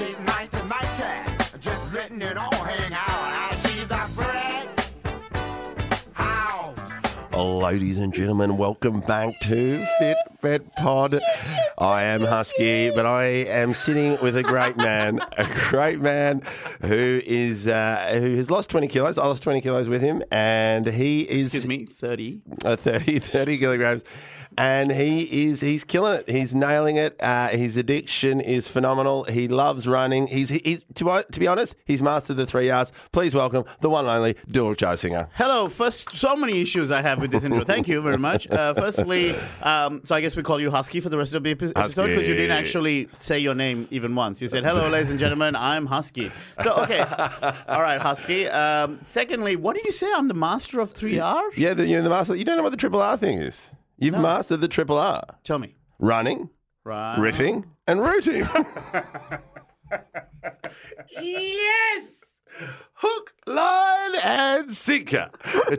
[0.00, 1.58] she's mighty, mighty.
[1.60, 3.58] Just letting it all hang out.
[3.58, 4.68] She's a brick
[6.14, 6.78] house.
[7.36, 11.20] Ladies and gentlemen, welcome back to Fit Bet Pod.
[11.78, 16.42] I am Husky, but I am sitting with a great man, a great man
[16.82, 19.18] who is uh, who has lost 20 kilos.
[19.18, 22.40] I lost 20 kilos with him, and he is Excuse me, 30.
[22.64, 24.02] uh, 30, 30 kilograms.
[24.60, 26.28] And he is he's killing it.
[26.28, 27.16] He's nailing it.
[27.22, 29.24] Uh, his addiction is phenomenal.
[29.24, 30.26] He loves running.
[30.26, 32.92] He's he, he- to, to be honest, he's mastered the three R's.
[33.12, 35.28] Please welcome the one and only Dilruk Jayasinha.
[35.34, 35.66] Hello.
[35.68, 37.64] First, so many issues I have with this intro.
[37.64, 38.50] Thank you very much.
[38.50, 41.50] Uh, firstly, um, so I guess we call you Husky for the rest of the
[41.52, 44.42] epi- episode because you didn't actually say your name even once.
[44.42, 46.30] You said, "Hello, ladies and gentlemen, I'm Husky."
[46.62, 47.00] So okay,
[47.68, 48.46] all right, Husky.
[48.48, 50.08] Um, secondly, what did you say?
[50.14, 51.56] I'm the master of three R's.
[51.56, 52.34] Yeah, the, you're the master.
[52.36, 53.70] You don't know what the triple R thing is.
[54.00, 55.76] You've mastered the triple R: Tell me.
[55.98, 56.50] running,
[56.84, 57.16] Right.
[57.18, 58.46] riffing, and rooting.
[61.20, 62.16] Yes.
[63.02, 65.30] Hook, line, and sinker.
[65.70, 65.76] we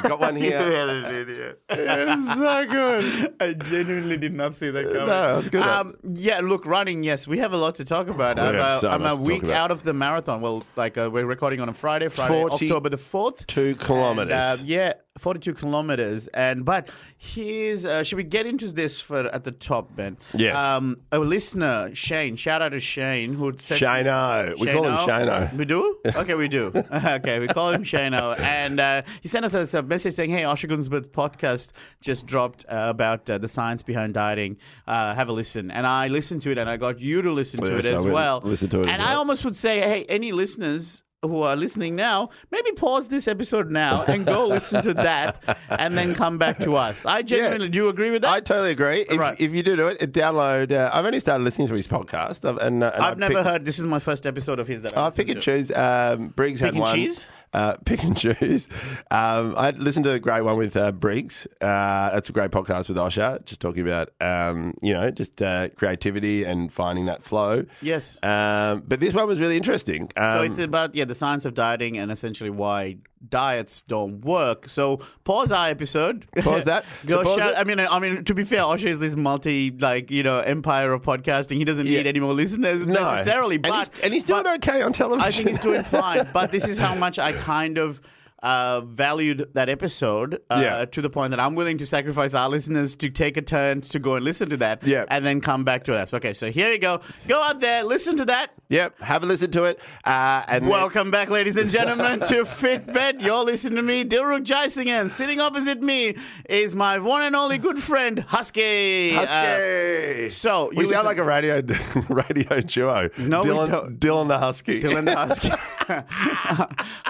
[0.00, 1.56] got one here.
[1.68, 3.34] It's so good.
[3.40, 5.06] I genuinely did not see that coming.
[5.08, 5.62] No, that's good.
[5.62, 7.04] Um, yeah, look, running.
[7.04, 8.36] Yes, we have a lot to talk about.
[8.36, 9.56] We I'm, have uh, so I'm much a to talk week about.
[9.56, 10.40] out of the marathon.
[10.40, 13.46] Well, like uh, we're recording on a Friday, Friday, 40 October the fourth.
[13.46, 14.32] Two kilometers.
[14.32, 16.28] And, uh, yeah, 42 kilometers.
[16.28, 20.16] And but here's uh, should we get into this for at the top, Ben?
[20.34, 20.56] Yes.
[20.56, 22.36] Um, a listener, Shane.
[22.36, 24.58] Shout out to Shane who said Shano.
[24.58, 25.54] We call him Shano.
[25.56, 25.98] We do?
[26.06, 26.72] Okay, we do.
[26.92, 28.38] okay, we call him Shano.
[28.40, 32.64] And uh, he sent us a, a message saying, Hey, Osher Günsberg podcast just dropped
[32.68, 34.56] uh, about uh, the science behind dieting.
[34.86, 35.70] Uh, have a listen.
[35.70, 38.04] And I listened to it and I got you to listen to Yes, it as
[38.04, 38.40] well.
[38.42, 39.18] listen to it And I well.
[39.20, 44.02] almost would say, Hey, any listeners who are listening now, maybe pause this episode now
[44.08, 47.04] and go listen to that and then come back to us.
[47.04, 48.30] I genuinely do you agree with that?
[48.32, 49.00] I totally agree.
[49.08, 49.38] If, Right.
[49.38, 50.72] if you do do it, download.
[50.72, 53.64] Uh, I've only started listening to his podcast, and, uh, and I've never pick, heard.
[53.66, 55.40] This is my first episode of his that I I pick and to.
[55.42, 55.70] choose.
[55.72, 56.94] Um, Briggs Pick had and one.
[56.94, 57.28] cheese?
[57.52, 58.68] Uh, pick and choose.
[59.10, 61.46] Um, I listened to a great one with uh, Briggs.
[61.60, 65.68] Uh, that's a great podcast with Osher, just talking about um, you know just uh,
[65.70, 67.64] creativity and finding that flow.
[67.82, 68.18] Yes.
[68.22, 70.10] Um, but this one was really interesting.
[70.16, 74.68] Um, So it's about yeah the science of dieting and essentially why diets don't work.
[74.70, 76.26] So pause our episode.
[76.42, 76.84] Pause that.
[77.06, 77.52] Go So shout.
[77.52, 77.58] it.
[77.58, 80.92] I mean, I mean to be fair, Osher is this multi like you know empire
[80.92, 81.56] of podcasting.
[81.56, 81.98] He doesn't Yeah.
[81.98, 82.94] need any more listeners no.
[82.94, 85.26] necessarily, and but he's, and he's doing okay on television.
[85.28, 86.28] I think he's doing fine.
[86.32, 88.00] But this is how much I kind of.
[88.42, 90.84] Uh, valued that episode uh, Yeah.
[90.86, 93.98] to the point that I'm willing to sacrifice our listeners to take a turn to
[93.98, 95.04] go and listen to that Yeah.
[95.08, 96.14] and then come back to us.
[96.14, 97.00] Okay, so here you go.
[97.28, 98.52] Go out there, listen to that.
[98.70, 99.78] Yep, have a listen to it.
[100.06, 103.20] Uh, and then- Welcome back, ladies and gentlemen, to Fitbet.
[103.20, 105.10] You're listening to me, Dilruk Jayasinha.
[105.10, 106.14] Sitting opposite me
[106.48, 109.14] is my one and only good friend, Husky.
[109.16, 110.30] Uh, Husky.
[110.30, 111.60] so, we you sound listen- like a radio
[112.08, 113.10] radio duo.
[113.18, 113.98] No, Dylan.
[113.98, 114.80] Dylan the Husky.
[114.80, 115.50] Dylan the Husky.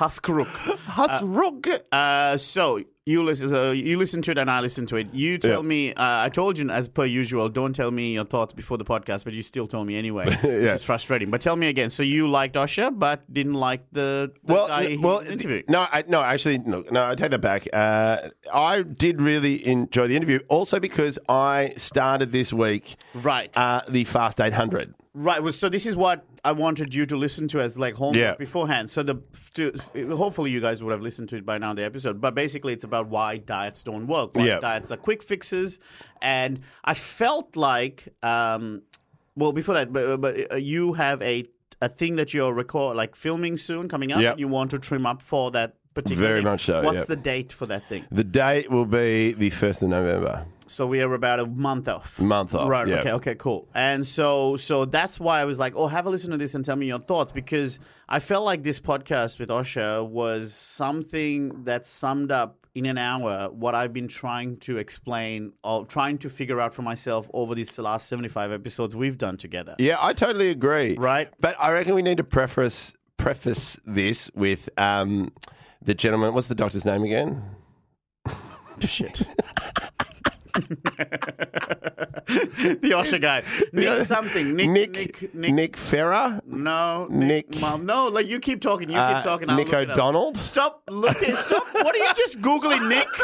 [0.00, 0.48] Huskruk.
[1.20, 1.68] Husrook.
[1.92, 5.12] Uh, so, you listen, so you listen to it and I listen to it.
[5.12, 5.68] You tell Yeah.
[5.68, 8.84] me, uh, I told you as per usual, don't tell me your thoughts before the
[8.84, 10.26] podcast, but you still told me anyway.
[10.44, 10.74] Yeah.
[10.74, 11.30] It's frustrating.
[11.30, 11.90] But tell me again.
[11.90, 15.64] So, you liked Osher, but didn't like the, the well, guy n- well, was interviewing?
[15.68, 17.66] no, I, no, actually, no, no, I take that back.
[17.72, 18.18] Uh,
[18.52, 23.50] I did really enjoy the interview, also because I started this week Right.
[23.56, 24.94] uh, the Fast 800.
[25.12, 25.42] Right.
[25.42, 28.34] Well, so this is what I wanted you to listen to as like homework Yeah.
[28.36, 28.88] beforehand.
[28.90, 29.16] So the
[29.54, 29.72] to,
[30.16, 32.20] hopefully you guys would have listened to it by now the episode.
[32.20, 34.36] But basically, it's about why diets don't work.
[34.36, 34.60] Why Yeah.
[34.60, 35.80] diets are quick fixes,
[36.22, 38.82] and I felt like, um,
[39.34, 41.44] well, before that, but, but uh, you have a
[41.82, 44.20] a thing that you're record like filming soon coming up.
[44.20, 44.34] Yeah.
[44.36, 46.28] You want to trim up for that particular.
[46.28, 46.44] Very thing.
[46.44, 48.04] much so, What's the date for that thing?
[48.12, 50.44] The date will be the 1st of November.
[50.70, 52.20] So we are about a month off.
[52.20, 52.86] Month off, Right.
[52.86, 53.00] yeah.
[53.00, 53.12] Okay.
[53.12, 53.34] Okay.
[53.34, 53.68] Cool.
[53.74, 56.64] And so, so that's why I was like, oh, have a listen to this and
[56.64, 61.86] tell me your thoughts because I felt like this podcast with Osher was something that
[61.86, 66.60] summed up in an hour what I've been trying to explain or trying to figure
[66.60, 69.74] out for myself over these last seventy-five episodes we've done together.
[69.80, 70.94] Yeah, I totally agree.
[70.96, 71.28] Right.
[71.40, 75.32] But I reckon we need to preface preface this with um,
[75.82, 76.32] the gentleman.
[76.32, 77.42] What's the doctor's name again?
[78.80, 79.20] Shit.
[82.82, 83.42] the Osher guy,
[83.72, 86.40] Nick something, Nick, Nick Nick, Nick, Nick, Ferrer.
[86.46, 89.50] no, Nick- Nick, Mom, no, like you keep talking, you Uh, keep talking.
[89.50, 89.72] I'll Nick.
[89.72, 90.34] O'Donnell?
[90.36, 91.34] Stop looking.
[91.34, 91.62] Stop.
[91.74, 93.08] What are you just googling, Nick?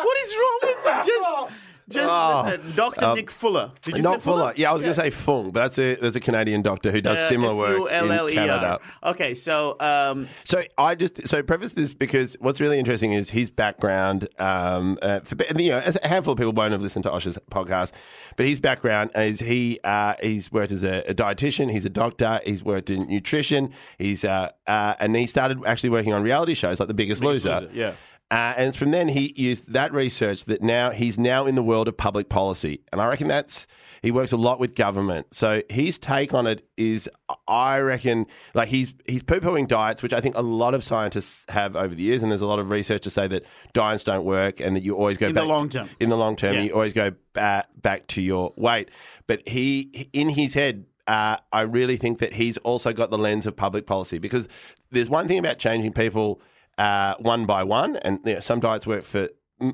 [0.00, 1.12] What is wrong with you?
[1.12, 1.52] Just
[1.90, 2.42] Just Oh.
[2.46, 3.14] listen, Dr.
[3.14, 3.72] Nick Fuller.
[3.82, 4.38] Did you Not say Fuller?
[4.40, 4.52] Fuller.
[4.56, 7.00] Yeah, I was going to say Fung, but that's a that's a Canadian doctor who
[7.00, 8.46] does similar work in F-U-L-L-E-R.
[8.46, 8.78] Canada.
[9.04, 13.50] Okay, so um, So I just so preface this because what's really interesting is his
[13.50, 14.28] background.
[14.38, 17.92] Um, uh, for, you know, a handful of people won't have listened to Osher's podcast,
[18.36, 22.40] but his background is he uh, he's worked as a, a dietitian, he's a doctor,
[22.46, 26.78] he's worked in nutrition, he's uh, uh, and he started actually working on reality shows
[26.80, 27.60] like The Biggest, Loser.
[27.62, 27.92] Loser, yeah.
[28.30, 31.62] Uh, and it's from then he used that research that now he's now in the
[31.64, 32.80] world of public policy.
[32.92, 33.66] And I reckon that's,
[34.02, 35.34] he works a lot with government.
[35.34, 37.10] So his take on it is,
[37.48, 41.44] I reckon, like he's, he's poo pooing diets, which I think a lot of scientists
[41.48, 42.22] have over the years.
[42.22, 44.94] And there's a lot of research to say that diets don't work and that you
[44.94, 45.88] always go In the back long term.
[45.98, 46.62] In the long term, Yeah.
[46.62, 48.90] you always go back, back to your weight.
[49.26, 53.44] But he, in his head, uh, I really think that he's also got the lens
[53.44, 54.46] of public policy because
[54.92, 56.40] there's one thing about changing people
[56.78, 59.28] uh, one by one, and you know, some diets work for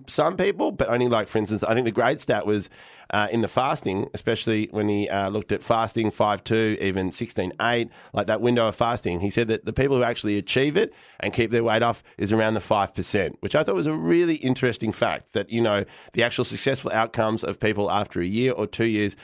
[0.06, 2.69] some people, but only like, for instance, I think the great stat was
[3.10, 7.52] uh, in the fasting, especially when he uh, looked at fasting 5 2, even 16
[7.60, 9.20] 8, like that window of fasting.
[9.20, 12.32] He said that the people who actually achieve it and keep their weight off is
[12.32, 15.84] around the 5%, which I thought was a really interesting fact that, you know,
[16.14, 19.16] the actual successful outcomes of people after a year or two years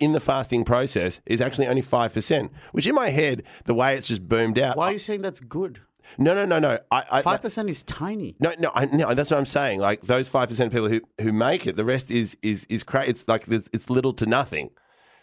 [0.00, 4.08] in the fasting process is actually only 5%, which in my head, the way it's
[4.08, 4.76] just boomed out.
[4.76, 5.80] why are you saying that's good?
[6.18, 6.78] No, no, no, no.
[6.90, 8.36] I, Five percent is tiny.
[8.40, 9.14] no, no, I, no.
[9.14, 9.80] That's what I'm saying.
[9.80, 12.82] Like those five percent of people who who make it, the rest is is is
[12.82, 14.70] cra- It's like there's- it's little to nothing.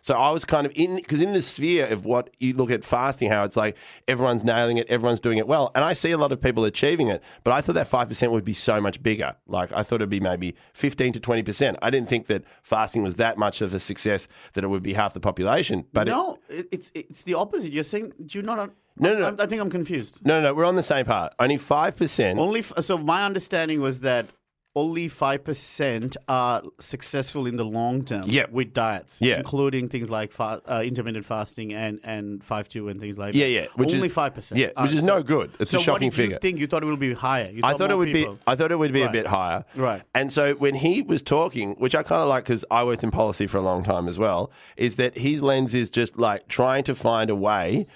[0.04, 2.84] So I was kind of in because in the sphere of what you look at
[2.84, 6.18] fasting, how it's like everyone's nailing it, everyone's doing it well, and I see a
[6.18, 7.22] lot of people achieving it.
[7.44, 9.36] But I thought that five percent would be so much bigger.
[9.46, 11.78] Like I thought it'd be maybe fifteen to twenty percent.
[11.84, 14.94] I didn't think that fasting was that much of a success that it would be
[14.94, 15.86] half the population.
[15.94, 17.72] But No, it, it's it's the opposite.
[17.72, 18.72] You're saying do you not?
[18.98, 19.26] No, no, no.
[19.26, 20.22] I'm- I think I'm confused.
[20.26, 21.34] no, no, no, we're on the same part.
[21.40, 22.40] Only five percent.
[22.40, 24.28] Only f- so my understanding was that
[24.74, 28.24] only five percent are successful in the long term.
[28.26, 28.46] Yeah.
[28.50, 29.18] with diets.
[29.22, 29.38] Yeah.
[29.38, 33.46] including things like fa- uh, intermittent fasting and and five two and things like Yeah,
[33.48, 33.52] that.
[33.52, 34.62] yeah, which only is- five percent.
[34.62, 35.52] yeah, which is no good.
[35.60, 36.36] It's a so shocking what did figure.
[36.36, 37.52] You think you thought it would be higher?
[37.54, 38.36] You I thought it more would people.
[38.36, 38.40] be.
[38.48, 39.12] I thought it would be a Right.
[39.12, 39.66] bit higher.
[39.76, 40.04] Right.
[40.16, 43.12] And so when he was talking, which I kind of like because I worked in
[43.12, 46.86] policy for a long time as well, is that his lens is just like trying
[46.86, 47.88] to find a way.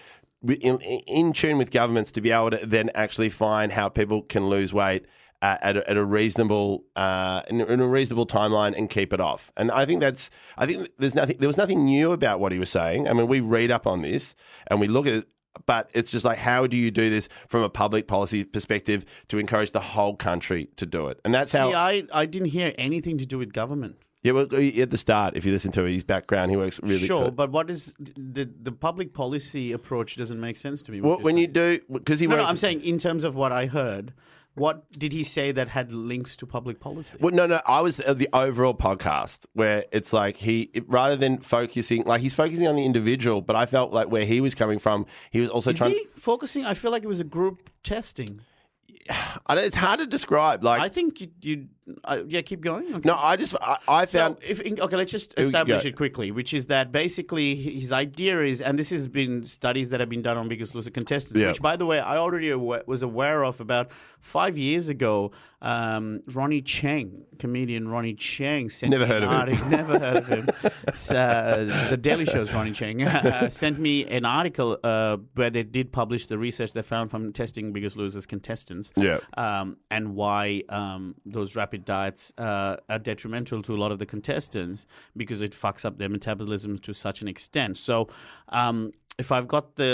[0.47, 4.47] In, in tune with governments to be able to then actually find how people can
[4.47, 5.05] lose weight
[5.41, 9.19] uh, at, a, at a reasonable uh, in, in a reasonable timeline and keep it
[9.19, 9.51] off.
[9.57, 12.59] And I think that's I think there's nothing there was nothing new about what he
[12.59, 13.07] was saying.
[13.07, 14.35] I mean, we read up on this
[14.67, 15.25] and we look at it.
[15.65, 19.37] But it's just like, how do you do this from a public policy perspective to
[19.37, 21.21] encourage the whole country to do it?
[21.23, 21.69] And that's how.
[21.69, 23.95] See, I, I didn't hear anything to do with government.
[24.25, 24.47] Yeah, well,
[24.85, 26.97] at the start, if you listen to his background, he works really.
[27.05, 27.35] sure, good.
[27.35, 31.01] but what is the the public policy approach doesn't make sense to me.
[31.01, 32.43] what when you do, because he no, works.
[32.43, 34.13] no, I'm saying in terms of what I heard,
[34.55, 37.17] what did he say that had links to public policy?
[37.19, 37.59] Well, no, no.
[37.67, 42.21] I was uh, the overall podcast where it's like he, it- rather than focusing, like
[42.21, 45.41] he's focusing on the individual, but I felt like where he was coming from, he
[45.41, 45.91] was also Is trying.
[45.91, 46.65] he focusing?
[46.65, 48.39] I feel like it was a group testing.
[49.47, 50.63] I don't, it's hard to describe.
[50.63, 51.67] Like, I think you, you
[52.05, 52.93] uh, yeah, keep going.
[52.95, 53.07] Okay.
[53.07, 54.37] no, I just, I, I So found.
[54.41, 58.79] if okay, let's just establish it quickly, which is that basically his idea is, and
[58.79, 61.49] this has been studies that have been done on Biggest Loser contestants, Yeah.
[61.49, 65.31] which by the way I already was aware of about five years ago.
[65.65, 69.69] Um, Ronny Chieng, comedian Ronny Chieng, sent Never heard of him.
[69.71, 70.47] Never heard of him.
[70.87, 75.91] Uh, the Daily Show's Ronny Chieng uh, sent me an article uh, where they did
[75.91, 79.17] publish the research they found from testing Biggest Losers contestants Yeah.
[79.37, 84.05] um, and why um, those rapid diets uh, are detrimental to a lot of the
[84.05, 84.85] contestants
[85.17, 87.77] because it fucks up their metabolism to such an extent.
[87.77, 88.07] So,
[88.49, 89.93] um, if I've got the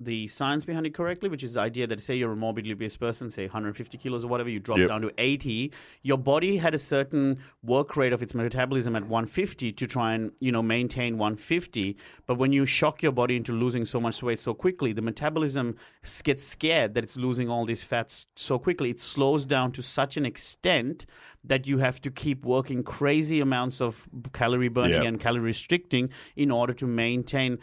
[0.00, 2.96] the science behind it correctly, which is the idea that say you're a morbidly obese
[2.96, 4.88] person, say 150 kilos or whatever, you drop Yep.
[4.88, 5.70] down to 80,
[6.02, 10.32] your body had a certain work rate of its metabolism at 150 to try and
[10.40, 11.96] you know maintain 150.
[12.26, 15.76] But when you shock your body into losing so much weight so quickly, the metabolism
[16.24, 18.88] gets scared that it's losing all these fats so quickly.
[18.88, 21.04] It slows down to such an extent
[21.44, 25.04] that you have to keep working crazy amounts of calorie burning Yep.
[25.04, 27.58] and calorie restricting in order to maintain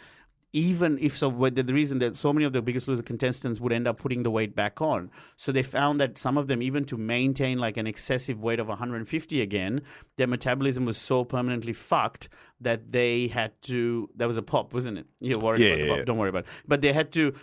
[0.52, 3.86] even if so the reason that so many of the biggest loser contestants would end
[3.86, 5.10] up putting the weight back on.
[5.36, 8.68] So they found that some of them even to maintain like an excessive weight of
[8.68, 9.82] 150 again
[10.16, 12.28] their metabolism was so permanently fucked
[12.60, 15.06] that they had to that was a pop wasn't it?
[15.20, 15.98] You're worried Yeah, about the pop.
[15.98, 16.04] yeah.
[16.04, 16.50] don't worry about it.
[16.66, 17.34] But they had to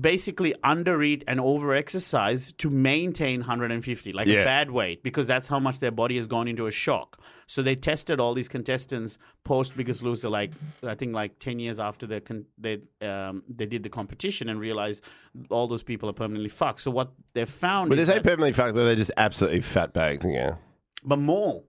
[0.00, 4.40] basically undereat and over-exercise to maintain 150 like Yeah.
[4.40, 7.62] a bad weight because that's how much their body has gone into a shock so
[7.62, 10.52] they tested all these contestants post biggest loser like
[10.86, 14.58] i think like 10 years after they con- they um, they did the competition and
[14.58, 15.04] realized
[15.50, 18.52] all those people are permanently fucked so what they found But is they say permanently
[18.52, 20.56] fucked, that they're just absolutely fat bags again.
[21.04, 21.62] but more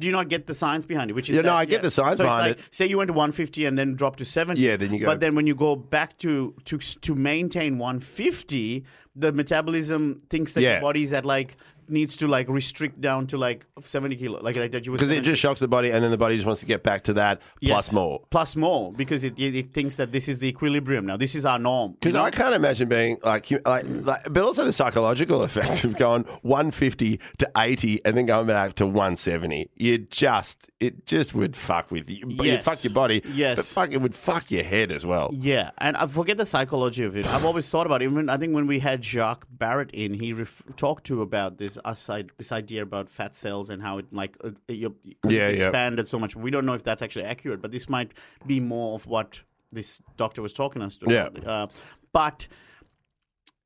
[0.00, 1.14] Do you not get the science behind it?
[1.14, 2.74] Which is Yeah, no, I get the science so it's behind like, it.
[2.74, 4.60] Say you went to 150 and then dropped to 70.
[4.60, 8.84] Yeah, then you go- But then when you go back to to to maintain 150,
[9.14, 10.72] the metabolism thinks that Yeah.
[10.72, 11.56] your body's at like
[11.92, 15.22] needs to like restrict down to like 70 kilo, like like that you Because it
[15.22, 17.40] just shocks the body, and then the body just wants to get back to that
[17.62, 18.22] plus more.
[18.30, 21.16] plus more because it, it it thinks that this is the equilibrium now.
[21.16, 21.90] This is our norm.
[21.92, 22.22] you Because know?
[22.24, 27.20] I can't imagine being like, like, like, but also the psychological effect of going 150
[27.38, 29.70] to 80 and then going back to 170.
[29.76, 32.24] You just, it just would fuck with you.
[32.26, 32.64] But You Yes.
[32.64, 33.22] fuck your body.
[33.34, 33.56] Yes.
[33.56, 35.30] But fuck, it would fuck your head as well.
[35.32, 37.26] Yeah, and I forget the psychology of it.
[37.26, 38.06] I've always thought about it.
[38.06, 41.78] Even I think when we had Jacques Barrett in, he ref- talked to about this
[41.84, 42.08] us
[42.38, 45.46] this idea about fat cells and how it like uh, you Yeah, yeah.
[45.48, 46.34] expanded so much.
[46.36, 48.12] We don't know if that's actually accurate, but this might
[48.46, 51.06] be more of what this doctor was talking us to.
[51.10, 51.28] Yeah.
[51.50, 51.66] Uh,
[52.12, 52.46] but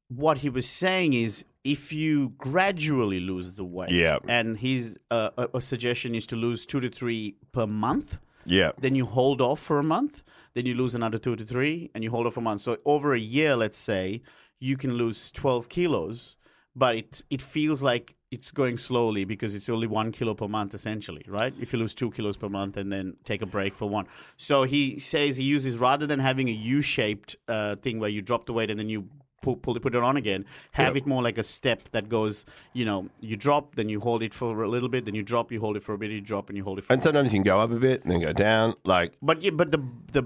[0.08, 4.18] what he was saying is if you gradually lose the weight, Yeah.
[4.28, 8.70] and his uh, a, a suggestion is to lose two to three per month Yeah.
[8.78, 10.22] then you hold off for a month,
[10.54, 12.60] then you lose another two to three, and you hold off for a month.
[12.60, 14.22] So over a year, let's say,
[14.60, 16.36] you can lose 12 kilos,
[16.76, 20.74] but it it feels like it's going slowly because it's only one kilo per month,
[20.74, 21.54] essentially, right?
[21.60, 24.06] If you lose two kilos per month and then take a break for one.
[24.36, 28.46] So he says he uses rather than having a U-shaped uh, thing where you drop
[28.46, 29.08] the weight and then you
[29.42, 30.44] pull, pull it, put it on again.
[30.72, 34.22] Have it more like a step that goes, you know, you drop, then you hold
[34.22, 36.20] it for a little bit, then you drop, you hold it for a bit, you
[36.20, 36.92] drop, and you hold it for.
[36.92, 38.74] And sometimes you can go up a bit and then go down.
[38.84, 40.22] Like, But yeah, but the the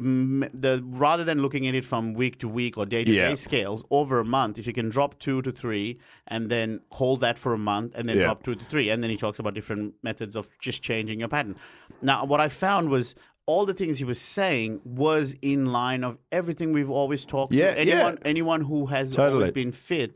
[0.54, 3.28] the rather than looking at it from week to week or day to Yeah.
[3.28, 5.98] day scales over a month, if you can drop two to three
[6.28, 8.24] and then hold that for a month and then Yeah.
[8.24, 11.28] drop two to three, and then he talks about different methods of just changing your
[11.28, 11.56] pattern.
[12.02, 13.14] Now, what I found was
[13.50, 17.74] all the things he was saying was in line of everything we've always talked Yeah,
[17.74, 17.86] to.
[17.86, 17.94] yeah.
[17.94, 19.32] Anyone anyone who has Totally.
[19.34, 20.14] always been fit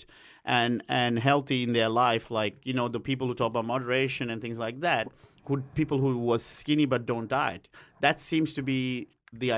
[0.57, 4.31] and and healthy in their life, like you know the people who talk about moderation
[4.31, 5.05] and things like that,
[5.47, 7.69] who people who was skinny but don't diet.
[8.01, 9.09] That seems to be
[9.43, 9.49] the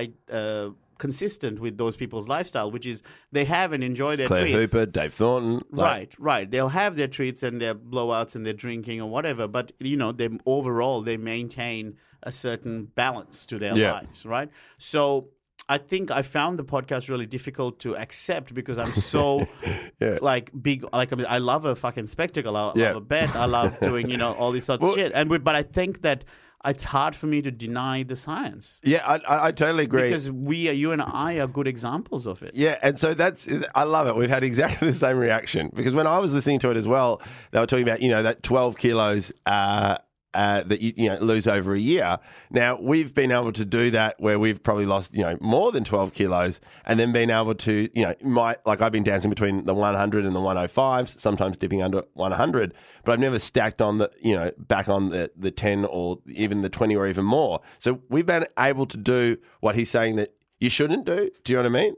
[0.41, 0.69] uh,
[0.99, 3.03] consistent with those people's lifestyle, which is
[3.37, 4.59] they have and enjoy their Claire treats.
[4.59, 5.57] Hooper, Dave Thornton.
[5.71, 6.47] Like, Right, right.
[6.51, 10.13] They'll have their treats and their blowouts and their drinking or whatever, but you know,
[10.13, 13.93] they overall they maintain a certain balance to their Yeah.
[13.93, 14.51] lives, right?
[14.79, 15.29] So
[15.69, 19.47] I think I found the podcast really difficult to accept because I'm so
[20.01, 20.19] Yeah.
[20.23, 20.85] like big.
[20.93, 22.55] Like I, mean, I love a fucking spectacle.
[22.57, 22.89] I Yeah.
[22.89, 23.35] love a bet.
[23.35, 25.13] I love doing you know all these sorts Well- of shit.
[25.15, 26.25] And we- but I think that
[26.65, 30.03] it's hard for me to deny the science Yeah, I, I, I totally agree.
[30.09, 32.53] because we, are, you and I, are good examples of it.
[32.57, 34.17] Yeah, and so that's I love it.
[34.17, 37.23] We've had exactly the same reaction because when I was listening to it as well,
[37.53, 39.99] they were talking about you know that twelve kilos uh,
[40.37, 42.19] uh, that you you know lose over a year.
[42.51, 45.83] Now we've been able to do that where we've probably lost you know more than
[45.85, 49.65] twelve kilos, and then been able to you know my like I've been dancing between
[49.65, 52.75] the one hundred and the one hundred fives, sometimes dipping under one hundred,
[53.05, 56.63] but I've never stacked on the you know back on the the ten or even
[56.63, 57.61] the twenty or even more.
[57.79, 61.31] So we've been able to do what he's saying that you shouldn't do.
[61.45, 61.95] Do you know what I mean?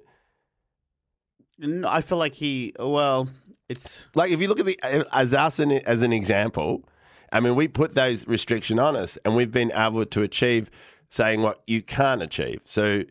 [1.58, 2.72] No, I feel like he.
[2.78, 3.28] Well,
[3.68, 4.78] it's Like if you look at the
[5.12, 6.88] as us as an example,
[7.32, 10.70] I mean, we put those restriction on us, and we've been able to achieve
[11.10, 12.60] saying what you can't achieve.
[12.64, 13.04] So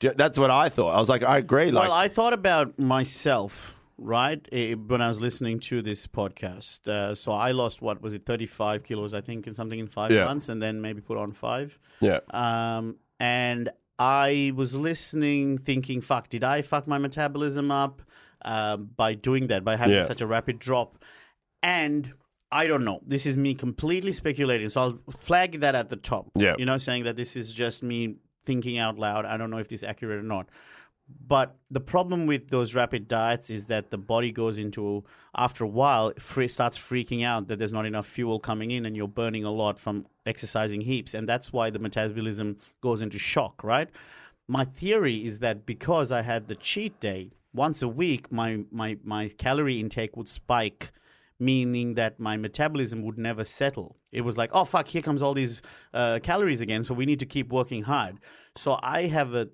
[0.00, 0.94] that's what I thought.
[0.94, 1.70] I was like, I agree.
[1.70, 6.88] Like, well, I thought about myself, right, when I was listening to this podcast.
[6.88, 10.10] Uh, so I lost what was it, thirty-five kilos, I think, in something in five
[10.10, 10.24] Yeah.
[10.24, 11.78] months, and then maybe put on five.
[12.00, 18.00] yeah, Um, and I was listening, thinking, "Fuck, did I fuck my metabolism up
[18.42, 20.04] um, by doing that, by having Yeah.
[20.04, 20.96] such a rapid drop?"
[21.62, 22.14] And
[22.52, 23.00] I don't know.
[23.06, 24.68] This is me completely speculating.
[24.70, 26.30] So I'll flag that at the top.
[26.34, 26.56] Yeah.
[26.58, 29.24] You know, saying that this is just me thinking out loud.
[29.24, 30.48] I don't know if this is accurate or not.
[31.26, 35.04] But the problem with those rapid diets is that the body goes into,
[35.34, 38.96] after a while, free, starts freaking out that there's not enough fuel coming in and
[38.96, 41.14] you're burning a lot from exercising heaps.
[41.14, 43.88] And that's why the metabolism goes into shock, right?
[44.46, 48.96] My theory is that because I had the cheat day, once a week, my, my,
[49.02, 50.92] my calorie intake would spike
[51.40, 53.96] meaning that my metabolism would never settle.
[54.12, 55.62] It was like, oh fuck, here comes all these
[55.94, 58.18] uh, calories again, so we need to keep working hard.
[58.56, 59.48] So I have a,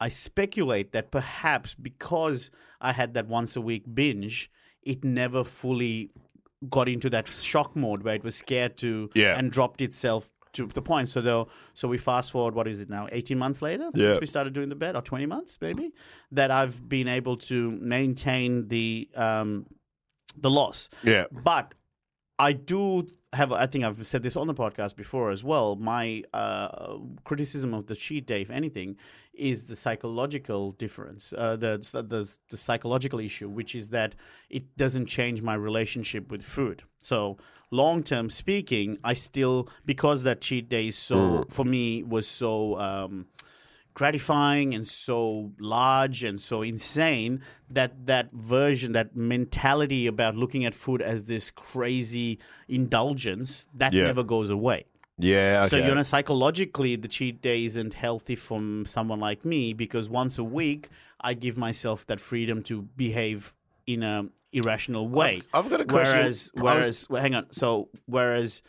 [0.00, 4.50] I speculate that perhaps because I had that once a week binge,
[4.82, 6.10] it never fully
[6.68, 9.38] got into that shock mode where it was scared to Yeah.
[9.38, 11.08] and dropped itself to the point.
[11.08, 12.54] So though, so we fast forward.
[12.54, 13.06] What is it now?
[13.12, 14.12] Eighteen months later Yeah.
[14.12, 15.92] since we started doing the bet, or twenty months maybe,
[16.32, 19.66] that I've been able to maintain the um,
[20.40, 20.88] the loss.
[21.02, 21.74] yeah, But
[22.38, 25.76] I do have I think I've said this on the podcast before as well.
[25.76, 28.96] My uh, criticism of the cheat day, if anything,
[29.34, 34.16] is the psychological difference, uh, the, the the psychological issue, which is that
[34.48, 36.82] it doesn't change my relationship with food.
[37.00, 37.36] So
[37.70, 42.78] long term speaking, I still because that cheat day is so for me was so.
[42.78, 43.26] Um,
[43.94, 50.74] gratifying and so large and so insane that that version that mentality about looking at
[50.74, 54.04] food as this crazy indulgence that Yeah.
[54.04, 54.86] never goes away
[55.18, 55.66] Yeah.
[55.66, 60.38] so you know psychologically the cheat day isn't healthy from someone like me because once
[60.38, 60.88] a week
[61.20, 63.54] i give myself that freedom to behave
[63.86, 66.16] in a irrational way I've got a question.
[66.18, 68.62] whereas I was- whereas well, hang on so whereas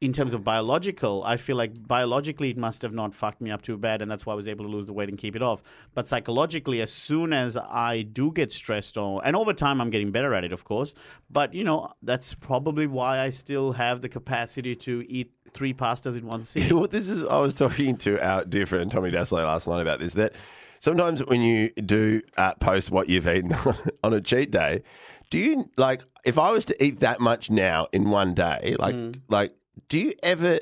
[0.00, 3.62] in terms of biological, I feel like biologically it must have not fucked me up
[3.62, 5.42] too bad, and that's why I was able to lose the weight and keep it
[5.42, 5.62] off.
[5.94, 10.12] But psychologically, as soon as I do get stressed, or and over time I'm getting
[10.12, 10.94] better at it, of course.
[11.30, 16.16] But you know that's probably why I still have the capacity to eat three pastas
[16.16, 16.76] in one sitting.
[16.78, 17.24] Well, this is.
[17.26, 20.14] I was talking to our dear friend Tommy Dassalo last night about this.
[20.14, 20.32] That
[20.78, 23.52] sometimes when you do uh, post what you've eaten
[24.04, 24.82] on a cheat day,
[25.30, 26.02] do you like?
[26.24, 29.20] If I was to eat that much now in one day, like, Mm.
[29.28, 29.54] like,
[29.88, 30.60] do you ever,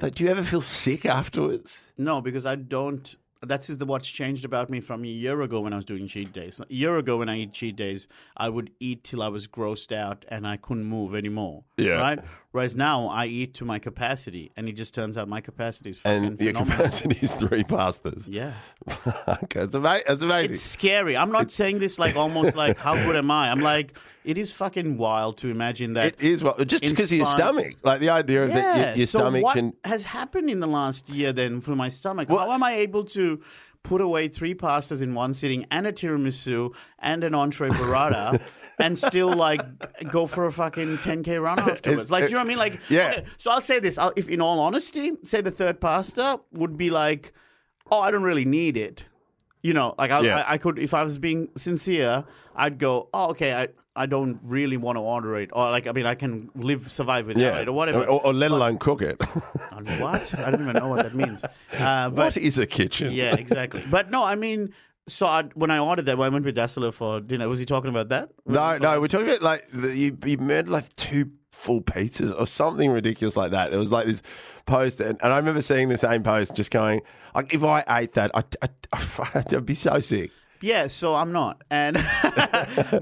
[0.00, 1.82] like, do you ever feel sick afterwards?
[1.96, 3.14] No, because I don't.
[3.42, 6.08] That's is the what's changed about me from a year ago when I was doing
[6.08, 6.60] cheat days.
[6.60, 9.92] A year ago when I eat cheat days, I would eat till I was grossed
[9.92, 11.64] out and I couldn't move anymore.
[11.76, 12.00] Yeah.
[12.00, 12.18] Right.
[12.56, 15.98] Whereas now I eat to my capacity, and it just turns out my capacity is
[15.98, 16.76] fucking And your phenomenal.
[16.78, 18.26] capacity is three pastas.
[18.30, 18.54] Yeah,
[19.44, 20.54] okay, it's, ama- it's amazing.
[20.54, 21.18] it's scary.
[21.18, 23.50] I'm not saying this like almost like how good am I?
[23.50, 26.14] I'm like it is fucking wild to imagine that.
[26.14, 29.18] It is well, just because of your stomach, like the idea that your, your so
[29.20, 29.72] stomach what can.
[29.84, 32.28] has happened in the last year then for my stomach?
[32.28, 33.25] How am I able to
[33.82, 38.40] put away three pastas in one sitting and a tiramisu and an entree burrata
[38.80, 39.62] and still like
[40.10, 42.10] go for a fucking 10k run afterwards?
[42.10, 42.58] Like, do you know what I mean?
[42.58, 43.10] Like, Yeah.
[43.10, 46.76] okay, so I'll say this: I'll, if in all honesty, say the third pasta would
[46.76, 47.32] be like,
[47.90, 49.04] oh, I don't really need it.
[49.62, 50.38] You know, like I, Yeah.
[50.40, 54.38] I, I could, if I was being sincere, I'd go, oh, okay, I, I don't
[54.42, 57.58] really want to order it, or like, I mean, I can live, survive without Yeah,
[57.60, 58.04] it, or whatever.
[58.04, 59.20] or, or let alone cook it.
[60.00, 60.34] What?
[60.38, 61.44] I don't even know what that means.
[61.78, 63.12] Uh, but what is a kitchen?
[63.12, 63.82] yeah, exactly.
[63.90, 64.72] But no, I mean,
[65.08, 67.64] so I, when I ordered that, when I went with Dassalo for dinner, was he
[67.66, 68.30] talking about that?
[68.46, 72.46] No, no, we're talking about like the, you, you made like two full pizzas or
[72.46, 73.70] something ridiculous like that.
[73.70, 74.22] There was like this
[74.66, 77.02] post, and, and I remember seeing the same post, just going
[77.34, 80.30] like, if I ate that, I, I, I'd be so sick.
[80.60, 81.96] Yeah, so I'm not, and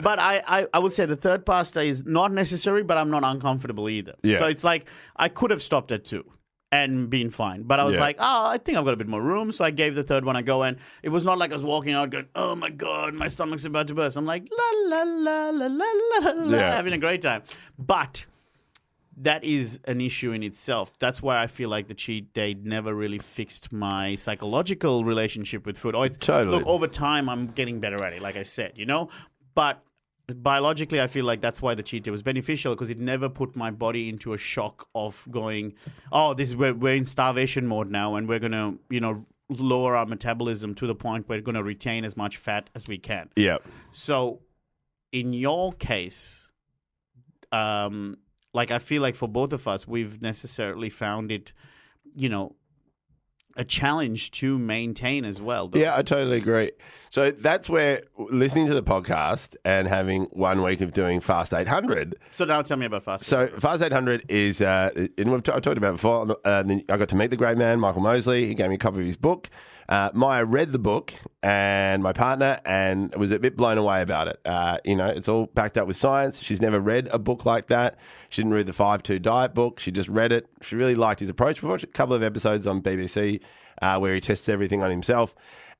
[0.02, 3.24] but I, I I would say the third pasta is not necessary, but I'm not
[3.24, 4.14] uncomfortable either.
[4.22, 4.38] Yeah.
[4.38, 6.24] So it's like I could have stopped at two.
[6.72, 8.00] And been fine, but I was Yeah.
[8.00, 10.24] like, oh, I think I've got a bit more room, so I gave the third
[10.24, 12.68] one a go, and it was not like I was walking out going, oh my
[12.70, 14.16] god, my stomach's about to burst.
[14.16, 15.86] I'm like, la la la la la
[16.20, 16.74] la la, Yeah.
[16.74, 17.44] having a great time,
[17.78, 18.26] but
[19.18, 20.98] that is an issue in itself.
[20.98, 25.78] That's why I feel like the cheat day never really fixed my psychological relationship with
[25.78, 25.94] food.
[25.94, 26.58] Oh, it's, Totally.
[26.58, 29.08] Look, over time, I'm getting better at it, like I said, you know?
[29.54, 29.82] But
[30.26, 33.54] biologically, I feel like that's why the cheat day was beneficial because it never put
[33.54, 35.74] my body into a shock of going,
[36.10, 39.24] oh, this is where we're in starvation mode now and we're going to, you know,
[39.48, 42.86] lower our metabolism to the point where we're going to retain as much fat as
[42.88, 43.28] we can.
[43.36, 43.58] Yeah.
[43.90, 44.40] So,
[45.12, 46.50] in your case,
[47.52, 48.16] um,
[48.54, 51.52] like I feel like for both of us, we've necessarily found it,
[52.14, 52.54] you know,
[53.56, 55.70] a challenge to maintain as well.
[55.74, 56.72] Yeah, I totally agree.
[57.10, 62.16] So that's where listening to the podcast and having one week of doing Fast 800.
[62.32, 63.24] So now tell me about fast.
[63.24, 66.36] So Fast 800 is, uh, and we've t- I've talked about before.
[66.44, 68.46] Uh, I got to meet the great man, Michael Mosley.
[68.46, 69.48] He gave me a copy of his book.
[69.88, 74.28] Uh, Maya read the book and my partner and was a bit blown away about
[74.28, 74.40] it.
[74.44, 76.40] Uh, you know, it's all backed up with science.
[76.42, 77.98] She's never read a book like that.
[78.28, 79.78] She didn't read the 5-2 diet book.
[79.80, 80.46] She just read it.
[80.62, 81.62] She really liked his approach.
[81.62, 83.40] We watched a couple of episodes on BBC
[83.82, 85.34] uh, where he tests everything on himself.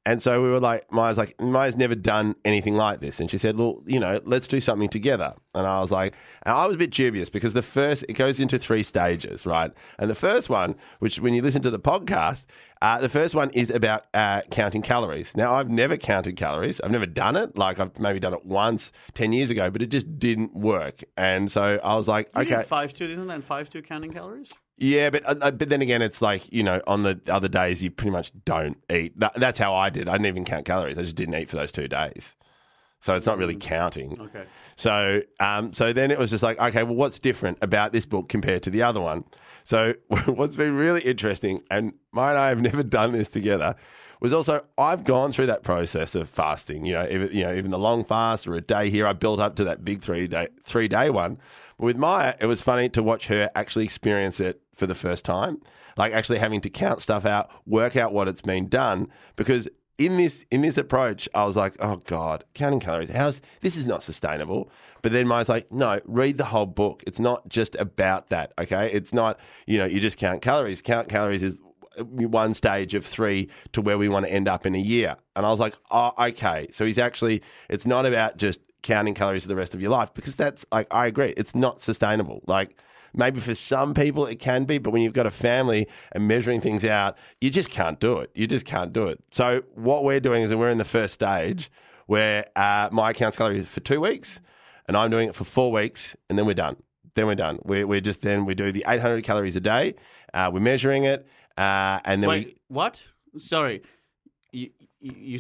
[0.06, 3.20] And so we were like, Maya's like, Maya's never done anything like this.
[3.20, 5.32] And she said, well, you know, let's do something together.
[5.54, 8.38] And I was like, and I was a bit dubious because the first, it goes
[8.38, 9.72] into three stages, right?
[9.98, 12.44] And the first one, which when you listen to the podcast,
[12.82, 15.34] uh, the first one is about uh, counting calories.
[15.34, 16.82] Now, I've never counted calories.
[16.82, 17.56] I've never done it.
[17.56, 21.02] Like, I've maybe done it once 10 years ago, but it just didn't work.
[21.16, 22.56] And so I was like, You okay.
[22.56, 24.52] did five two, isn't that five two counting calories?
[24.76, 27.90] Yeah, but uh, but then again, it's like you know, on the other days you
[27.90, 29.18] pretty much don't eat.
[29.18, 30.08] That, that's how I did.
[30.08, 30.98] I didn't even count calories.
[30.98, 32.36] I just didn't eat for those two days.
[33.04, 34.18] So it's not really counting.
[34.18, 34.44] Okay.
[34.76, 38.30] So, um, so then it was just like, okay, well, what's different about this book
[38.30, 39.24] compared to the other one?
[39.62, 39.92] So,
[40.24, 43.76] what's been really interesting, and Maya and I have never done this together,
[44.20, 46.86] was also I've gone through that process of fasting.
[46.86, 49.38] You know, even, you know, even the long fast or a day here, I built
[49.38, 51.36] up to that big three day three day one.
[51.78, 55.24] But with Maya, it was funny to watch her actually experience it for the first
[55.24, 55.60] time,
[55.96, 60.16] like actually having to count stuff out, work out what it's been done, because in
[60.16, 63.10] this in this approach, I was like, oh god, counting calories.
[63.10, 64.70] How's this is not sustainable.
[65.02, 67.04] But then Maya's like, no, read the whole book.
[67.06, 68.52] It's not just about that.
[68.58, 70.82] Okay, it's not you know you just count calories.
[70.82, 71.60] Count calories is
[71.98, 75.16] uh, one stage of three to where we want to end up in a year.
[75.36, 76.66] And I was like, oh, okay.
[76.70, 80.12] So he's actually, it's not about just counting calories for the rest of your life
[80.14, 82.42] because that's like, I agree, it's not sustainable.
[82.46, 82.78] Like,
[83.14, 86.60] maybe for some people it can be, but when you've got a family and measuring
[86.60, 88.30] things out, you just can't do it.
[88.34, 89.22] You just can't do it.
[89.30, 91.70] So what we're doing is that we're in the first stage
[92.06, 94.40] where uh, my counts calories for two weeks
[94.86, 96.76] and I'm doing it for four weeks and then we're done.
[97.14, 97.60] Then we're done.
[97.62, 99.94] We're, we're just then we do the 800 calories a day.
[100.32, 103.06] Uh, we're measuring it, uh, and then Wait, we what?
[103.36, 103.82] Sorry,
[105.04, 105.38] you,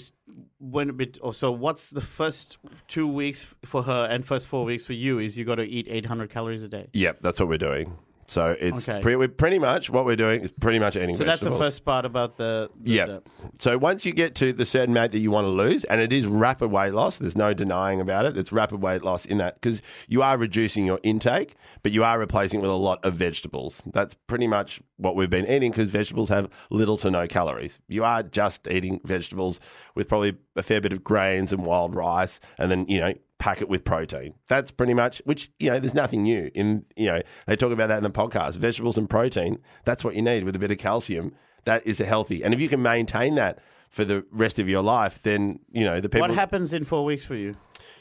[0.90, 1.18] a bit.
[1.22, 5.18] Or so, what's the first two weeks for her and first four weeks for you?
[5.18, 6.88] Is you got to eat 800 calories a day.
[6.92, 7.96] Yep, that's what we're doing.
[8.26, 9.00] So it's Okay.
[9.00, 11.60] pre- we're pretty much what we're doing is pretty much eating So that's the vegetables.
[11.74, 12.70] first part about the.
[12.80, 13.06] the Yeah.
[13.06, 13.22] the-
[13.58, 16.12] So once you get to the certain amount that you want to lose, and it
[16.12, 18.36] is rapid weight loss, there's no denying about it.
[18.36, 22.18] It's rapid weight loss in that because you are reducing your intake, but you are
[22.18, 23.82] replacing it with a lot of vegetables.
[23.92, 27.78] That's pretty much what we've been eating because vegetables have little to no calories.
[27.88, 29.60] You are just eating vegetables
[29.94, 33.12] with probably a fair bit of grains and wild rice, and then you know
[33.44, 34.32] pack it with protein.
[34.48, 35.78] That's pretty much which you know.
[35.78, 37.20] There's nothing new in you know.
[37.46, 38.54] They talk about that in the podcast.
[38.54, 39.58] Vegetables and protein.
[39.84, 41.34] That's what you need with a bit of calcium.
[41.66, 42.42] That is a healthy.
[42.42, 43.58] And if you can maintain that
[43.90, 46.26] for the rest of your life, then you know the people.
[46.26, 47.54] What happens in four weeks for you?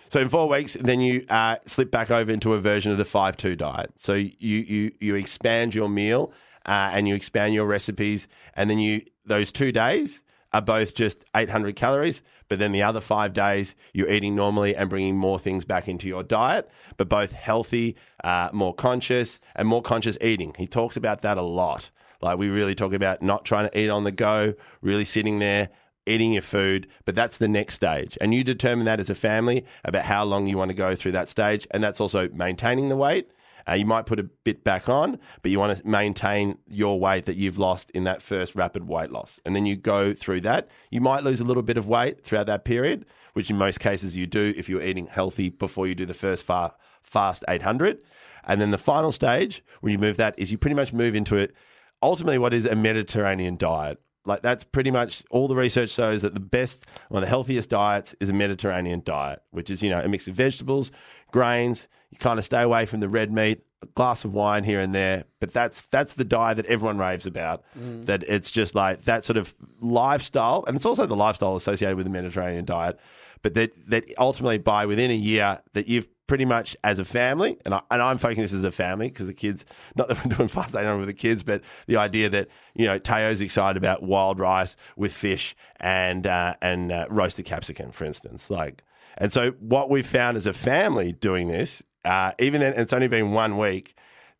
[0.07, 3.05] So in four weeks, then you uh, slip back over into a version of the
[3.05, 3.91] five two diet.
[3.97, 6.31] So you you you expand your meal
[6.65, 11.25] uh, and you expand your recipes, and then you those two days are both just
[11.35, 12.21] 800 calories,
[12.53, 16.07] but then the other five days you're eating normally and bringing more things back into
[16.07, 20.53] your diet, but both healthy, uh, more conscious, and more conscious eating.
[20.55, 21.89] He talks about that a lot.
[22.21, 25.69] Like we really talk about not trying to eat on the go, really sitting there,
[26.05, 28.19] eating your food, but that's the next stage.
[28.21, 31.13] And you determine that as a family about how long you want to go through
[31.13, 31.65] that stage.
[31.71, 33.31] And that's also maintaining the weight.
[33.67, 37.25] Uh, you might put a bit back on, but you want to maintain your weight
[37.25, 39.39] that you've lost in that first rapid weight loss.
[39.45, 40.67] And then you go through that.
[40.89, 44.15] You might lose a little bit of weight throughout that period, which in most cases
[44.15, 48.03] you do if you're eating healthy before you do the first far, fast 800.
[48.45, 51.35] And then the final stage, when you move that, is you pretty much move into
[51.35, 51.55] it
[52.03, 53.99] ultimately what is a Mediterranean diet.
[54.25, 57.69] Like that's pretty much all the research shows that the best, one of the healthiest
[57.69, 60.91] diets is a Mediterranean diet, which is, you know, a mix of vegetables,
[61.31, 61.87] grains.
[62.09, 64.93] You kind of stay away from the red meat, a glass of wine here and
[64.95, 65.25] there.
[65.39, 67.63] But that's that's the diet that everyone raves about.
[67.77, 68.05] Mm.
[68.05, 72.05] That it's just like that sort of lifestyle, and it's also the lifestyle associated with
[72.05, 72.99] the Mediterranean diet.
[73.41, 77.57] But that that ultimately by within a year that you've pretty much as a family,
[77.65, 80.35] and, I, and I'm focusing this as a family because the kids, not that we're
[80.35, 84.03] doing fast 800 with the kids, but the idea that, you know, Teo's excited about
[84.03, 88.49] wild rice with fish and, uh, and uh, roasted capsicum, for instance.
[88.49, 88.83] Like,
[89.17, 93.07] and so what we've found as a family doing this, uh, even then, it's only
[93.07, 93.95] been one week,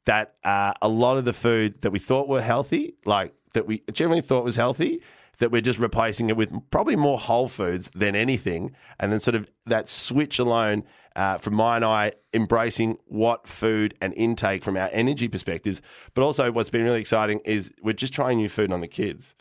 [0.05, 3.83] that uh, a lot of the food that we thought were healthy, like that we
[3.91, 5.01] generally thought was healthy,
[5.43, 8.73] that we're just replacing it with probably more whole foods than anything.
[8.97, 10.85] And then sort of that switch alone
[11.17, 15.81] uh, from my and I embracing what food and intake from our energy perspectives.
[16.13, 19.35] But also, what's been really exciting is we're just trying new food on the kids.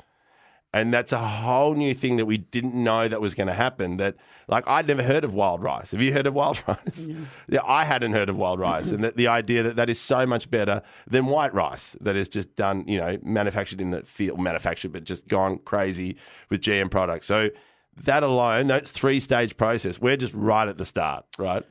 [0.75, 3.99] And that's a whole new thing that we didn't know that was going to happen.
[3.99, 4.17] That,
[4.49, 5.91] like, I'd never heard of wild rice.
[5.91, 7.11] Have you heard of wild rice?
[7.47, 8.91] Yeah, I hadn't heard of wild rice.
[8.91, 12.27] and that the idea that that is so much better than white rice that is
[12.29, 16.17] just done, you know, manufactured in the field, manufactured, but just gone crazy
[16.49, 17.27] with GM products.
[17.27, 17.51] So,
[18.05, 20.01] that alone, that's three stage process.
[20.01, 21.63] We're just right at the start, right?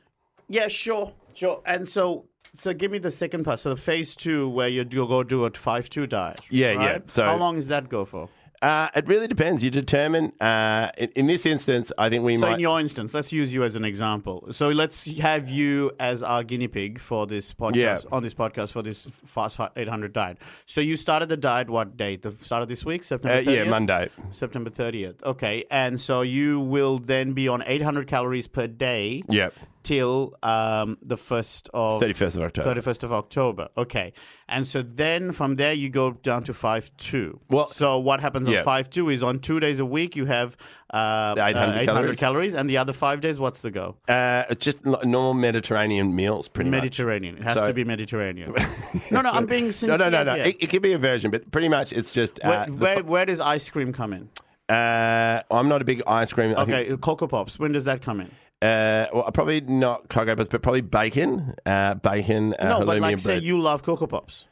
[0.48, 1.60] Yeah, sure, sure.
[1.66, 3.58] And so, so give me the second part.
[3.58, 6.38] So phase two, where you go do a five two diet.
[6.50, 6.98] Yeah, yeah.
[7.08, 8.28] So- how long does that go for?
[8.62, 9.64] Uh, it really depends.
[9.64, 10.32] You determine.
[10.40, 12.54] Uh, in, in this instance, I think we So might.
[12.54, 14.46] in your instance, let's use you as an example.
[14.52, 17.96] So let's have you as our guinea pig for this podcast Yeah.
[18.12, 20.38] on this podcast for this fast 800 diet.
[20.64, 22.22] So you started the diet what date?
[22.22, 24.08] The start of this week, September uh, yeah, Monday.
[24.30, 25.22] September 30th.
[25.24, 25.64] Okay.
[25.70, 29.54] And so you will then be on 800 calories per day Yep.
[29.82, 32.80] Till um, the first of 31st of October.
[32.80, 33.68] 31st of October.
[33.76, 34.12] Okay.
[34.48, 37.40] And so then from there you go down to 5 2.
[37.48, 38.58] Well, so what happens yeah.
[38.58, 40.56] on 5 2 is on two days a week you have
[40.92, 42.18] uh, 800 uh, 800 calories.
[42.18, 42.54] calories.
[42.54, 43.96] and the other five days, what's the go?
[44.08, 46.78] Uh, just normal Mediterranean meals, pretty much.
[46.78, 47.38] Mediterranean.
[47.38, 48.52] It has So- to be Mediterranean.
[49.10, 49.98] no, no, I'm being No, sincere.
[49.98, 50.34] no, no, no.
[50.34, 50.46] here.
[50.46, 52.38] It, it could be a version, but pretty much it's just.
[52.44, 54.28] Uh, where, where, where does ice cream come in?
[54.68, 56.54] uh, I'm not a big ice cream.
[56.56, 57.58] I think, Okay, Cocoa Pops.
[57.58, 58.30] When does that come in?
[58.62, 61.54] Uh, well, probably not cocoa pops, but probably bacon.
[61.66, 62.54] Uh, bacon.
[62.58, 63.42] Uh, no, but halloumi like and say bread.
[63.42, 64.46] you love Cocoa Pops.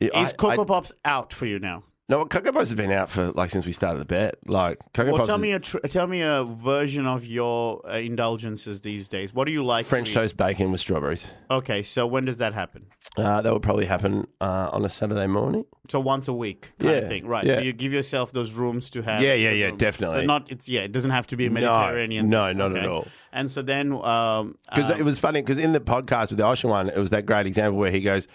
[0.00, 1.82] Yeah, Is I- Cocoa I- Pops out for you now?
[2.08, 4.36] No, Cocoa Puffs has been out for like since we started the bet.
[4.46, 8.80] Like Cocoa Well, tell me a tr- tell me a version of your uh, indulgences
[8.80, 9.34] these days.
[9.34, 9.86] What do you like?
[9.86, 10.14] to French eat?
[10.14, 11.26] toast bacon with strawberries.
[11.50, 12.86] Okay, so when does that happen?
[13.16, 15.64] Uh, that would probably happen uh, on a Saturday morning.
[15.90, 17.44] So once a week, kind Yeah, of thing, right?
[17.44, 17.54] yeah.
[17.56, 19.20] So you give yourself those rooms to have.
[19.22, 19.78] Yeah, yeah, yeah, rooms.
[19.78, 20.20] definitely.
[20.20, 22.28] So not it's yeah, it doesn't have to be a Mediterranean.
[22.30, 23.08] no, thing, not at all.
[23.32, 26.46] And so then, um, Because um, it was funny because in the podcast with the
[26.46, 28.28] Ocean one, it was that great example where he goes,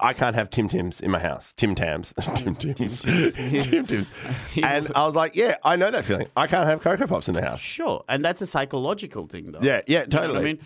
[0.00, 1.52] I can't have Tim Tims in my house.
[1.54, 2.12] Tim Tams.
[2.34, 3.02] Tim Tims.
[3.34, 4.10] Tim Tims.
[4.62, 6.28] And I was like, yeah, I know that feeling.
[6.36, 7.60] I can't have Cocoa Pops in the house.
[7.60, 9.58] sure, and that's a psychological thing, though.
[9.62, 10.32] Yeah, yeah, You know totally.
[10.34, 10.60] what I mean.